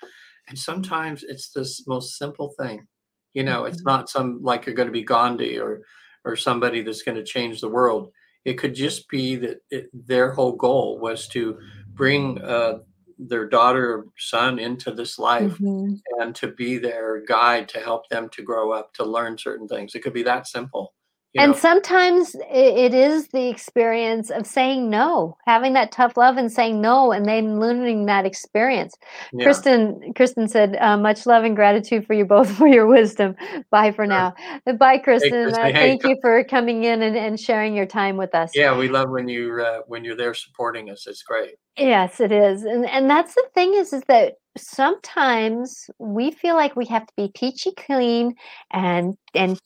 [0.48, 2.86] And sometimes it's this most simple thing.
[3.34, 3.86] You know, it's Mhm.
[3.86, 5.82] not some like you're going to be Gandhi or
[6.24, 8.12] or somebody that's going to change the world.
[8.44, 11.58] It could just be that it, their whole goal was to
[11.94, 12.78] bring uh,
[13.18, 16.00] their daughter or son into this life Mhm.
[16.18, 19.94] and to be their guide to help them to grow up to learn certain things.
[19.94, 20.94] It could be that simple.
[21.34, 26.36] You And know, sometimes it is the experience of saying no, having that tough love
[26.38, 28.94] and saying no, and then learning that experience.
[29.32, 29.44] yeah.
[29.44, 33.36] Kristen Kristen said, uh, "Much love and gratitude for you both for your wisdom.
[33.70, 34.34] Bye for now.
[34.64, 35.42] Bye, Hey, Kristen.
[35.42, 35.54] Kristen.
[35.54, 38.52] Uh, Hey, thank co- you for coming in and, and sharing your time with us.
[38.54, 41.06] yeah, we love when you uh, when you're there supporting us.
[41.06, 41.56] It's great.
[41.76, 46.74] Yes, it is, and and that's the thing is is that sometimes we feel like
[46.74, 48.34] we have to be peachy clean
[48.72, 49.60] and and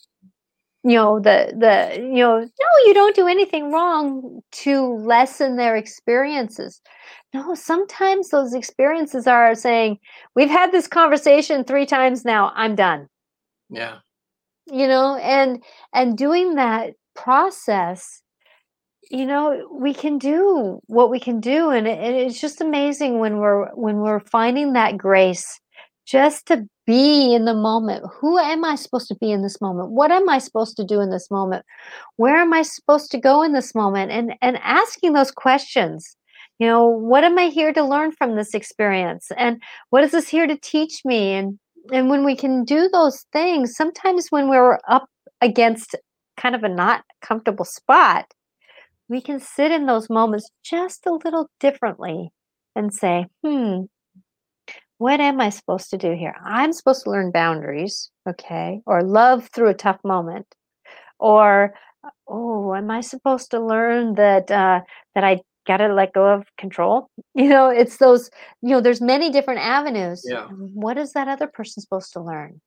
[0.84, 5.76] you know the the you know no you don't do anything wrong to lessen their
[5.76, 6.80] experiences.
[7.34, 9.98] No sometimes those experiences are saying
[10.34, 13.08] we've had this conversation three times now i'm done.
[13.70, 13.98] Yeah,
[14.70, 15.62] you know and
[15.94, 18.22] and doing that process
[19.10, 23.18] you know we can do what we can do and, it, and it's just amazing
[23.18, 25.60] when we're when we're finding that grace
[26.06, 28.04] just to be in the moment.
[28.20, 29.90] Who am i supposed to be in this moment?
[29.90, 31.64] What am i supposed to do in this moment?
[32.16, 34.10] Where am i supposed to go in this moment?
[34.10, 36.16] And and asking those questions.
[36.58, 39.28] You know what am i here to learn from this experience?
[39.36, 41.32] And what is this here to teach me?
[41.34, 41.58] And
[41.92, 45.08] and when we can do those things sometimes when we're up
[45.40, 45.96] against
[46.36, 48.26] kind of a not comfortable spot
[49.12, 52.30] we can sit in those moments just a little differently
[52.74, 53.82] and say, hmm,
[55.02, 56.36] what am I supposed to do here?
[56.44, 60.46] I'm supposed to learn boundaries, okay, or love through a tough moment,
[61.18, 61.74] or
[62.28, 64.82] oh, am I supposed to learn that uh,
[65.16, 67.10] that I got to let go of control?
[67.34, 68.30] You know, it's those.
[68.60, 70.22] You know, there's many different avenues.
[70.24, 72.60] yeah, What is that other person supposed to learn?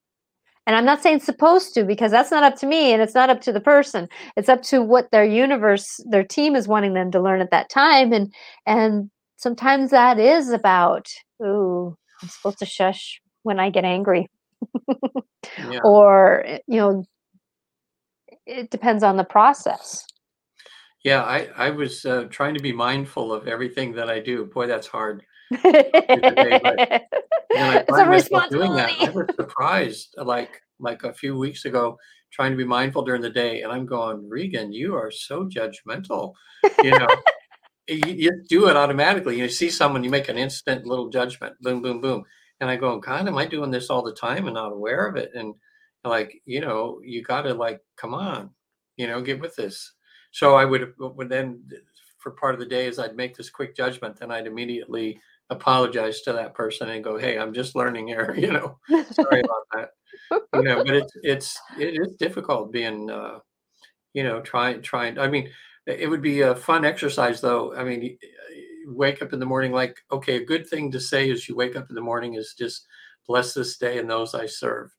[0.68, 3.30] And I'm not saying supposed to because that's not up to me and it's not
[3.30, 4.10] up to the person.
[4.36, 7.70] It's up to what their universe, their team is wanting them to learn at that
[7.70, 8.12] time.
[8.12, 8.34] And
[8.66, 11.08] and sometimes that is about,
[11.42, 14.28] ooh, I'm supposed to shush when I get angry.
[15.72, 17.06] yeah, Or, eh, you know,
[18.46, 20.06] it depends on the process.
[21.04, 21.24] yeah.
[21.24, 24.46] I I was uh, trying to be mindful of everything that I do.
[24.46, 26.60] Boy, that's hard it's today.
[26.62, 27.04] But
[27.52, 30.16] when I a find myself doing that, I was surprised.
[30.18, 31.98] Like like a few weeks ago
[32.32, 36.34] trying to be mindful during the day, and I'm going, Regan, you are so judgmental.
[36.84, 37.08] You know,
[37.88, 39.38] you, you do it automatically.
[39.38, 42.24] You see someone, you make an instant little judgment, boom, boom, boom.
[42.60, 45.16] And I go, God, am I doing this all the time and not aware of
[45.18, 45.32] it?
[45.34, 45.54] And
[46.04, 48.52] like, you know, you got to like, come on,
[48.98, 49.94] you know, get with this.
[50.32, 51.64] So I would, would then
[52.26, 55.20] for part of the day is I'd make this quick judgment, then I'd immediately
[55.52, 58.80] apologize to that person and go, "Hey, I'm just learning here," you know.
[59.12, 59.90] Sorry about that.
[60.56, 63.40] You know, but it's it's it is difficult being, uh,
[64.14, 65.20] you know, trying trying.
[65.20, 65.52] I mean,
[65.86, 67.76] it would be a fun exercise though.
[67.76, 68.18] I mean,
[68.88, 71.76] wake up in the morning like, okay, a good thing to say as you wake
[71.76, 72.88] up in the morning is just
[73.28, 74.92] bless this day and those I serve.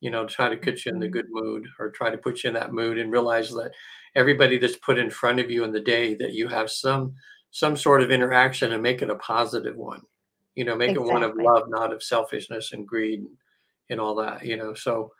[0.00, 1.12] You know, try to get you in the Mhm.
[1.12, 3.72] good mood or try to put you in that mood and realize that
[4.14, 7.14] everybody that's put in front of you in the day that you have some
[7.50, 10.02] some sort of interaction and make it a positive one
[10.56, 13.24] you know make it one of love not of selfishness and greed
[13.90, 15.12] and all that you know so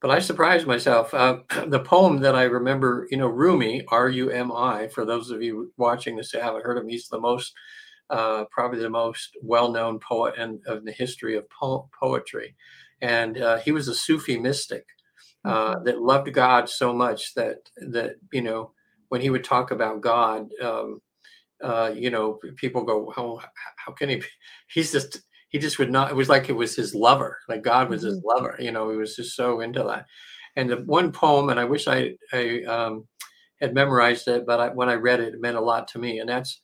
[0.00, 1.38] but i surprised myself uh,
[1.68, 6.30] the poem that i remember you know rumi r-u-m-i for those of you watching this
[6.30, 7.52] who haven't heard him he's the most
[8.10, 12.54] uh, probably the most well-known poet in, of the history of po- poetry
[13.02, 14.84] and uh, he was a sufi mystic
[15.44, 15.84] uh, Mhm.
[15.84, 18.72] that loved God so much that that you know
[19.08, 21.00] when he would talk about God, um,
[21.62, 23.40] uh, you know, people go, "How
[23.76, 24.16] how can he?
[24.16, 24.26] Be?
[24.68, 25.20] He's just
[25.50, 28.18] he just would not." It was like it was his lover, like God was his
[28.20, 28.24] Mhm.
[28.24, 28.56] lover.
[28.58, 30.06] You know, he was just so into that.
[30.56, 33.06] And the one poem, and I wish I I um,
[33.60, 36.18] had memorized it, but I, when I read it, it meant a lot to me.
[36.20, 36.62] And that's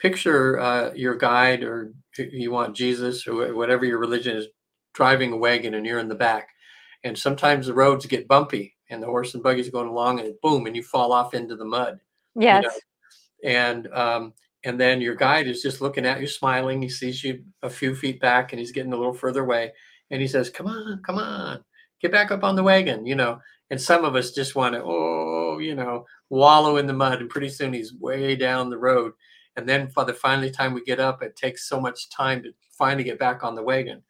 [0.00, 4.48] picture uh, your guide or you want Jesus or whatever your religion is
[4.94, 6.48] driving a wagon and you're in the back
[7.04, 10.66] and sometimes the roads get bumpy and the horse and buggy's going along and boom
[10.66, 12.00] and you fall off into the mud
[12.34, 12.80] you know Yes.
[13.44, 14.32] and um
[14.64, 17.94] and then your guide is just looking at you smiling he sees you a few
[17.94, 19.72] feet back and he's getting a little further away
[20.10, 21.62] and he says come on come on
[22.00, 23.38] get back up on the wagon you know
[23.70, 27.30] and some of us just want to oh you know wallow in the mud and
[27.30, 29.12] pretty soon he's way down the road
[29.56, 32.50] and then for the finally time we get up it takes so much time to
[32.76, 34.02] finally get back on the wagon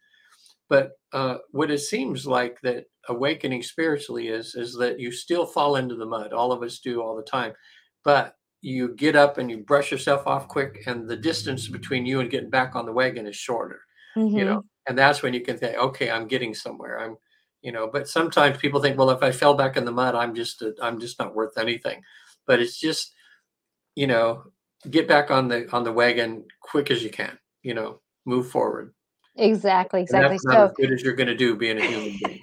[0.71, 5.75] but uh, what it seems like that awakening spiritually is is that you still fall
[5.75, 6.33] into the mud.
[6.33, 7.53] All of us do all the time,
[8.05, 12.19] but you get up and you brush yourself off quick, and the distance between you
[12.19, 13.81] and getting back on the wagon is shorter.
[14.15, 14.45] You mm-hmm.
[14.45, 16.99] know, and that's when you can think, okay, I'm getting somewhere.
[16.99, 17.15] I'm,
[17.61, 17.89] you know.
[17.91, 20.73] But sometimes people think, well, if I fell back in the mud, I'm just a,
[20.81, 22.01] I'm just not worth anything.
[22.45, 23.13] But it's just,
[23.95, 24.43] you know,
[24.89, 27.37] get back on the on the wagon quick as you can.
[27.63, 28.93] You know, move forward.
[29.37, 30.29] Exactly, exactly.
[30.35, 32.39] that's not as So good as you're gonna do being a human being.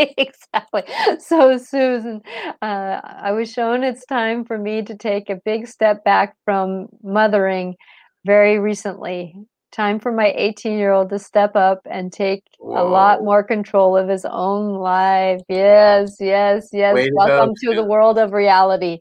[0.16, 0.82] exactly.
[1.18, 2.22] So, Susan,
[2.62, 6.88] uh, I was shown it's time for me to take a big step back from
[7.02, 7.76] mothering
[8.24, 9.34] very recently.
[9.72, 14.24] Time for my 18-year-old to step up and take a lot more control of his
[14.24, 15.40] own life.
[15.48, 16.94] Yes, yes, yes.
[16.94, 18.98] Way Welcome to the world of reality.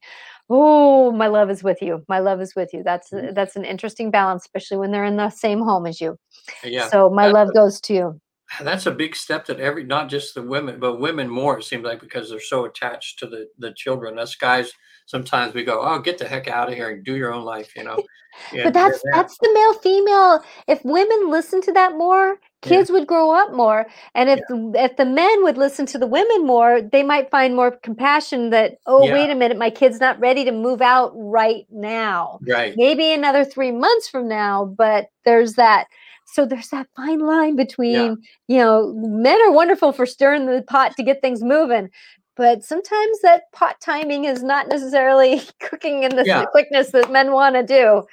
[0.49, 2.03] Oh, my love is with you.
[2.07, 2.81] My love is with you.
[2.83, 3.35] That's Mhm.
[3.35, 6.17] that's an interesting balance, especially when they're in the same home as you.
[6.63, 6.89] Yeah.
[6.89, 8.21] So my love goes to you.
[8.61, 11.83] That's a big step that every not just the women, but women more, it seems
[11.83, 14.19] like because they're so attached to the the children.
[14.19, 14.71] Us guys,
[15.05, 17.75] sometimes we go, "Oh, get the heck out of here and do your own life,"
[17.75, 17.97] you know?
[18.53, 20.43] But that's yeah, that's the male female.
[20.67, 23.87] If women listen to that more, yeah, kids would grow up more.
[24.13, 27.31] And if yeah, the if the men would listen to the women more, they might
[27.31, 30.81] find more compassion that, oh, yeah, wait a minute, my kid's not ready to move
[30.81, 32.39] out right now.
[32.47, 32.73] right.
[32.77, 35.87] Maybe another three months from now, but there's that.
[36.31, 38.17] So there's that fine line Yeah, between,
[38.47, 41.89] you know, men are wonderful for stirring the pot to get things moving.
[42.35, 46.45] But sometimes that pot timing is not necessarily cooking in the yeah.
[46.45, 48.05] quickness that men want to do.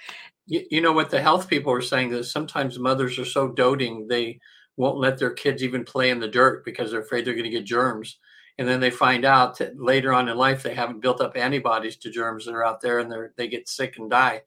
[0.46, 4.08] You, you know what the health people are saying that sometimes mothers are so doting
[4.08, 4.40] they
[4.76, 7.50] won't let their kids even play in the dirt because they're afraid they're going to
[7.50, 8.18] get germs.
[8.58, 11.96] And then they find out that later on in life they haven't built up antibodies
[11.98, 14.42] to germs that are out there and they they get sick and die.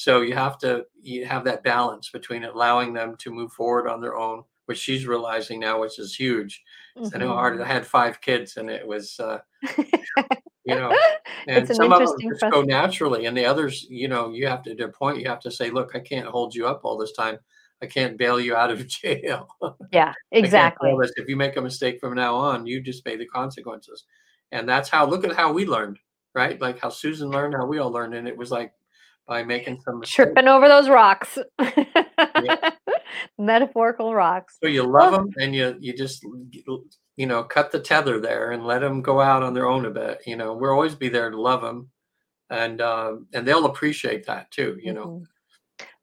[0.00, 4.00] So you have to you have that balance between allowing them to move forward on
[4.00, 6.62] their own, which she's realizing now, which is huge.
[7.14, 7.66] I know hard I Mhm.
[7.66, 9.40] had five kids and it was uh,
[10.64, 10.92] you know
[11.54, 12.52] It's and an some of them just process.
[12.52, 15.40] go naturally, and the others, you know, you have to to a point, you have
[15.40, 17.38] to say, "Look, I can't hold you up all this time.
[17.82, 19.48] I can't bail you out of jail.
[19.92, 20.90] Yeah, I can't tell exactly.
[21.16, 24.04] If you make a mistake from now on, you just pay the consequences."
[24.52, 25.98] And that's how look at how we learned,
[26.34, 26.60] right?
[26.60, 28.72] Like how Susan learned, how we all learned, and it was like
[29.30, 30.16] by making some mistakes.
[30.16, 31.38] Tripping over those rocks.
[32.42, 32.70] Yeah.
[33.38, 34.58] Metaphorical rocks.
[34.62, 36.26] So you love them, and you you just
[37.16, 39.90] you know cut the tether there and let them go out on their own a
[39.90, 40.20] bit.
[40.26, 41.90] You know, we'll always be there to love them,
[42.50, 44.76] and um, and they'll appreciate that too.
[44.82, 45.06] You know.
[45.06, 45.24] mhm.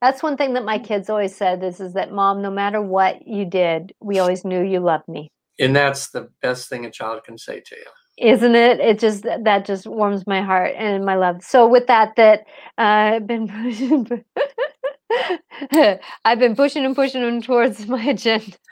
[0.01, 3.27] That's one thing that my kids always said is, is that mom, no matter what
[3.27, 5.27] you did, we always knew you loved me.
[5.59, 7.85] And that's the best thing a child can say to you
[8.17, 8.79] isn't it?
[8.79, 11.43] It just that just warms my heart and my love.
[11.43, 12.41] So with that that
[12.77, 13.47] uh, i've been
[16.25, 18.57] I've been pushing and pushing them towards my agenda.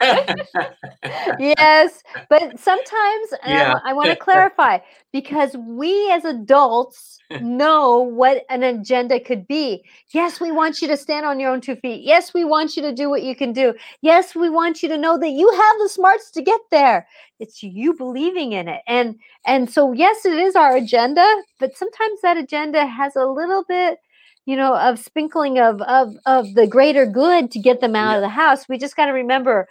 [1.38, 3.72] yes, but sometimes yeah.
[3.72, 4.78] Um, I, I want to clarify
[5.12, 9.82] because we as adults know what an agenda could be.
[10.10, 12.04] Yes, we want you to stand on your own two feet.
[12.04, 13.74] Yes, we want you to do what you can do.
[14.02, 17.06] Yes, we want you to know that you have the smarts to get there.
[17.40, 18.82] It's you believing in it.
[18.86, 19.16] And
[19.46, 21.26] and so yes, it is our agenda,
[21.58, 23.98] but sometimes that agenda has a little bit
[24.46, 28.16] you know, of sprinkling of of of the greater good to get them out yeah.
[28.16, 28.68] of the house.
[28.68, 29.68] We just got to remember,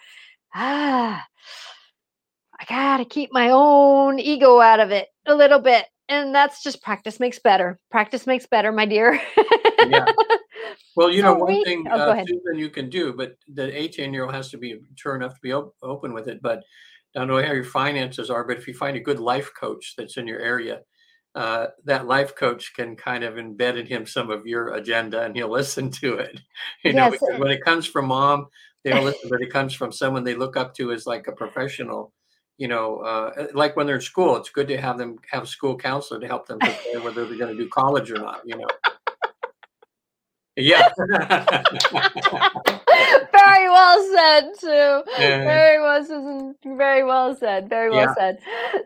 [0.53, 1.25] ah,
[2.59, 5.85] I got to keep my own ego out of it a little bit.
[6.07, 7.79] And that's just practice makes better.
[7.89, 9.19] Practice makes better, my dear.
[9.87, 10.05] yeah.
[10.95, 13.77] Well, you so know, one we, thing, oh, uh, Susan, you can do, but the
[13.77, 16.41] 18 year old has to be mature enough to be op- open with it.
[16.41, 16.63] But
[17.15, 19.93] I don't know how your finances are, but if you find a good life coach
[19.97, 20.81] that's in your area,
[21.35, 25.35] uh, that life coach can kind of embed in him some of your agenda and
[25.35, 26.39] he'll listen to it.
[26.83, 28.47] You know, when it comes from mom,
[28.83, 31.33] they don't listen, but it comes from someone they look up to as like a
[31.33, 32.13] professional.
[32.57, 35.47] You know, uh, like when they're in school, it's good to have them have a
[35.47, 38.41] school counselor to help them prepare whether they're going to do college or not.
[38.45, 38.67] You know.
[40.55, 40.89] Yeah.
[43.75, 45.11] well said too.
[45.19, 45.43] Yeah.
[45.43, 47.69] Very well very well said.
[47.69, 48.13] Very well yeah.
[48.15, 48.39] said.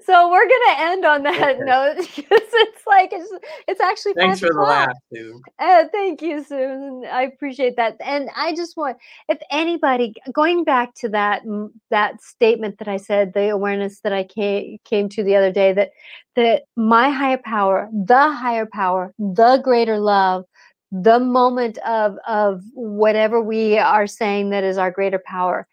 [0.03, 1.63] So we're gonna end on that okay.
[1.63, 3.31] note because it's like it's
[3.67, 5.41] it's actually thanks for the laugh too.
[5.59, 7.05] Uh, thank you, Susan.
[7.11, 7.97] I appreciate that.
[8.03, 11.43] And I just want if anybody going back to that
[11.89, 15.73] that statement that I said, the awareness that I came came to the other day
[15.73, 15.91] that
[16.35, 20.45] that my higher power, the higher power, the greater love
[20.91, 25.67] the moment of of whatever we are saying that is our greater power.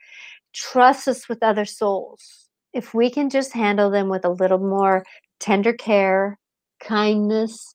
[0.53, 2.49] Trust us with other souls.
[2.73, 5.05] If we can just handle them with a little more
[5.41, 6.39] tender care
[6.81, 7.75] kindness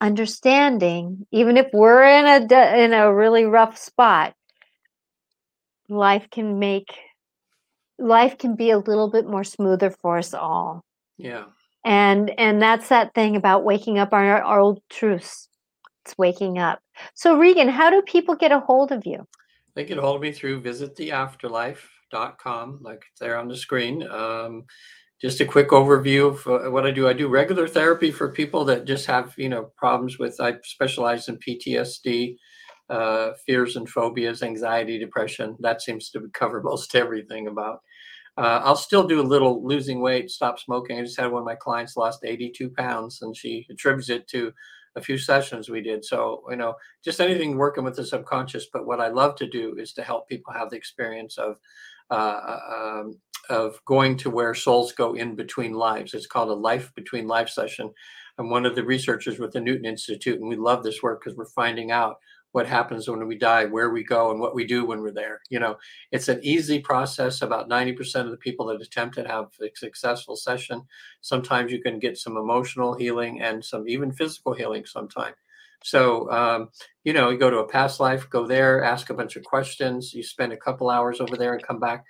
[0.00, 4.34] understanding even if we're in a in a really rough spot
[5.88, 6.88] life can make
[7.98, 10.84] life can be a little bit more smoother for us all.
[11.18, 11.44] Yeah.
[11.84, 15.48] And and that's that thing about waking up our, our old truths
[16.04, 16.80] it's waking up.
[17.14, 19.26] So, Regan, how do people get a hold of you?
[19.74, 24.06] They get a hold of me through visittheafterlife.com, like there on the screen.
[24.08, 24.64] Um,
[25.20, 27.08] just a quick overview of uh, what I do.
[27.08, 30.40] I do regular therapy for people that just have, you know, problems with.
[30.40, 32.34] I specialize in PTSD,
[32.90, 35.56] uh, fears and phobias, anxiety, depression.
[35.60, 37.78] That seems to cover most everything about.
[38.36, 40.98] Uh, I'll still do a little losing weight, stop smoking.
[40.98, 44.52] I just had one of my clients lost 82 pounds, and she attributes it to
[44.96, 46.04] a few sessions we did.
[46.04, 46.74] So, you know,
[47.04, 48.66] just anything working with the subconscious.
[48.72, 51.56] But what I love to do is to help people have the experience of
[52.10, 53.18] uh, um,
[53.48, 56.14] of going to where souls go in between lives.
[56.14, 57.90] It's called a life between life session.
[58.38, 61.36] I'm one of the researchers with the Newton Institute, and we love this work because
[61.36, 62.16] we're finding out
[62.52, 65.40] what happens when we die, where we go, and what we do when we're there.
[65.50, 65.78] You know,
[66.10, 67.42] it's an easy process.
[67.42, 70.82] About 90% of the people that attempt it have a successful session.
[71.20, 75.36] Sometimes you can get some emotional healing and some even physical healing sometimes.
[75.84, 76.68] So, um,
[77.04, 80.14] you know, you go to a past life, go there, ask a bunch of questions.
[80.14, 82.04] You spend a couple hours over there and come back.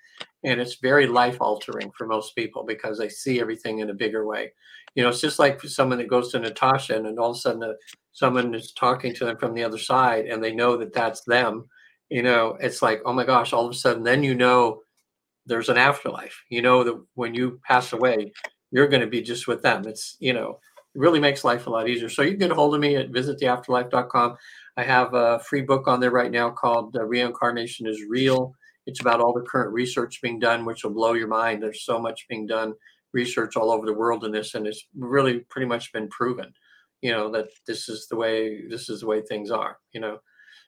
[0.45, 4.27] And it's very life altering for most people because they see everything in a bigger
[4.27, 4.53] way.
[4.95, 7.63] You know, it's just like someone that goes to Natasha and all of a sudden
[7.63, 7.75] a,
[8.13, 11.67] someone is talking to them from the other side and they know that that's them.
[12.11, 14.83] You know, it's like, oh my gosh, all of a sudden, then you know
[15.47, 16.43] there's an afterlife.
[16.51, 18.33] You know that when you pass away,
[18.71, 19.87] you're going to be just with them.
[19.87, 20.59] It's, you know,
[20.95, 22.09] it really makes life a lot easier.
[22.09, 24.37] So you can get a hold of me at visittheafterlife.com.
[24.77, 28.55] I have a free book on there right now called uh, Reincarnation is Real.
[28.87, 31.63] It's about all the current research being done, which will blow your mind.
[31.63, 32.75] There's so much being done,
[33.13, 36.53] research all over the world in this, and it's really pretty much been proven,
[37.01, 40.19] you know, that this is the way this is the way things are, you know.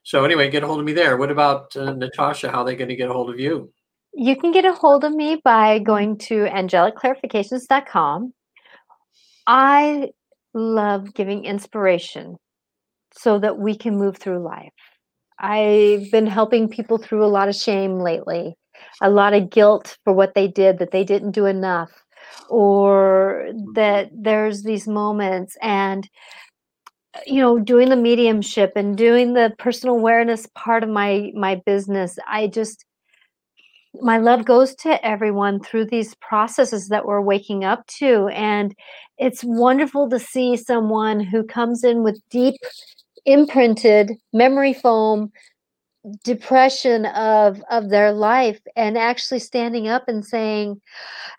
[0.03, 1.17] So anyway, get a hold of me there.
[1.17, 2.51] What about uh, Natasha?
[2.51, 3.73] How are they going to get a hold of you?
[4.13, 8.33] You can get a hold of me by going to angelicclarifications.com.
[9.47, 10.11] I
[10.53, 12.37] love giving inspiration
[13.13, 14.73] so that we can move through life.
[15.39, 18.57] I've been helping people through a lot of shame lately,
[19.03, 21.91] a lot of guilt for what they did, that they didn't do enough,
[22.49, 23.73] or mm-hmm.
[23.75, 26.09] that there's these moments and
[27.15, 31.61] uh, you know doing the mediumship and doing the personal awareness part of my my
[31.67, 32.85] business i just
[34.01, 38.75] my love goes to everyone through these processes that we're waking up to and
[39.19, 42.57] it's wonderful to see someone who comes in with deep
[43.25, 45.31] imprinted memory foam
[46.23, 50.81] depression of of their life and actually standing up and saying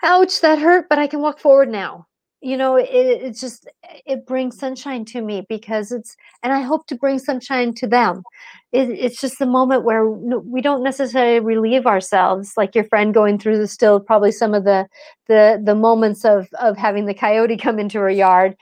[0.02, 2.08] ouch that hurt but i can walk forward now.
[2.42, 3.68] You know it, it's just
[4.06, 8.24] it brings sunshine to me because it's and i hope to bring sunshine to them.
[8.72, 13.40] It, it's just the moment where we don't necessarily relieve ourselves like your friend going
[13.40, 14.88] through the still probably some of the
[15.28, 18.56] the the moments of of having the coyote come into her yard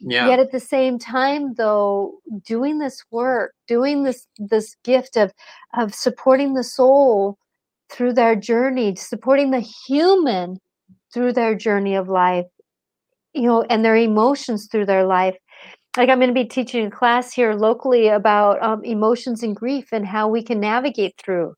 [0.00, 0.28] yeah.
[0.28, 5.32] Yet at the same time though doing this work doing this this gift of
[5.76, 7.38] of supporting the soul
[7.90, 10.58] through their journey supporting the human
[11.12, 12.46] through their journey of life
[13.34, 15.36] you know and their emotions through their life.
[15.96, 19.88] Like i'm going to be teaching a class here locally about um, emotions and grief
[19.92, 21.54] and how we can navigate through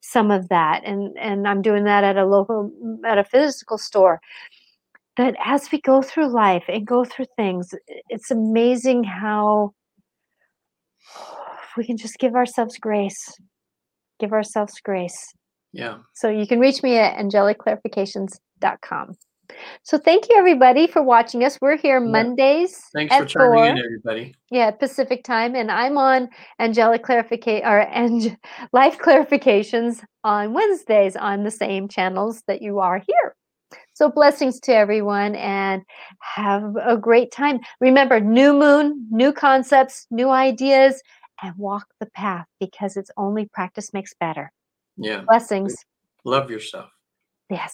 [0.00, 2.70] some of that and and i'm doing that at a local
[3.06, 4.20] at a physical store
[5.16, 7.74] that as we go through life and go through things
[8.08, 9.72] it's amazing how
[11.76, 13.32] we can just give ourselves grace
[14.20, 15.32] give ourselves grace
[15.72, 19.14] yeah so you can reach me at angelicclarifications.com
[19.82, 21.58] so thank you everybody for watching us.
[21.60, 22.10] We're here Yeah.
[22.10, 23.66] Mondays Thanks for tuning four.
[23.66, 24.34] in, everybody.
[24.50, 28.38] Yeah, Pacific time, and I'm on angelic clarification or ang-
[28.72, 33.36] life clarifications on Wednesdays on the same channels that you are here.
[33.94, 35.82] So blessings to everyone and
[36.20, 37.60] have a great time.
[37.80, 41.00] Remember, new moon, new concepts, new ideas,
[41.42, 44.52] and walk the path because it's only practice makes better.
[44.96, 45.22] Yeah.
[45.26, 45.76] Blessings.
[46.24, 46.90] Love yourself.
[47.48, 47.72] Yes.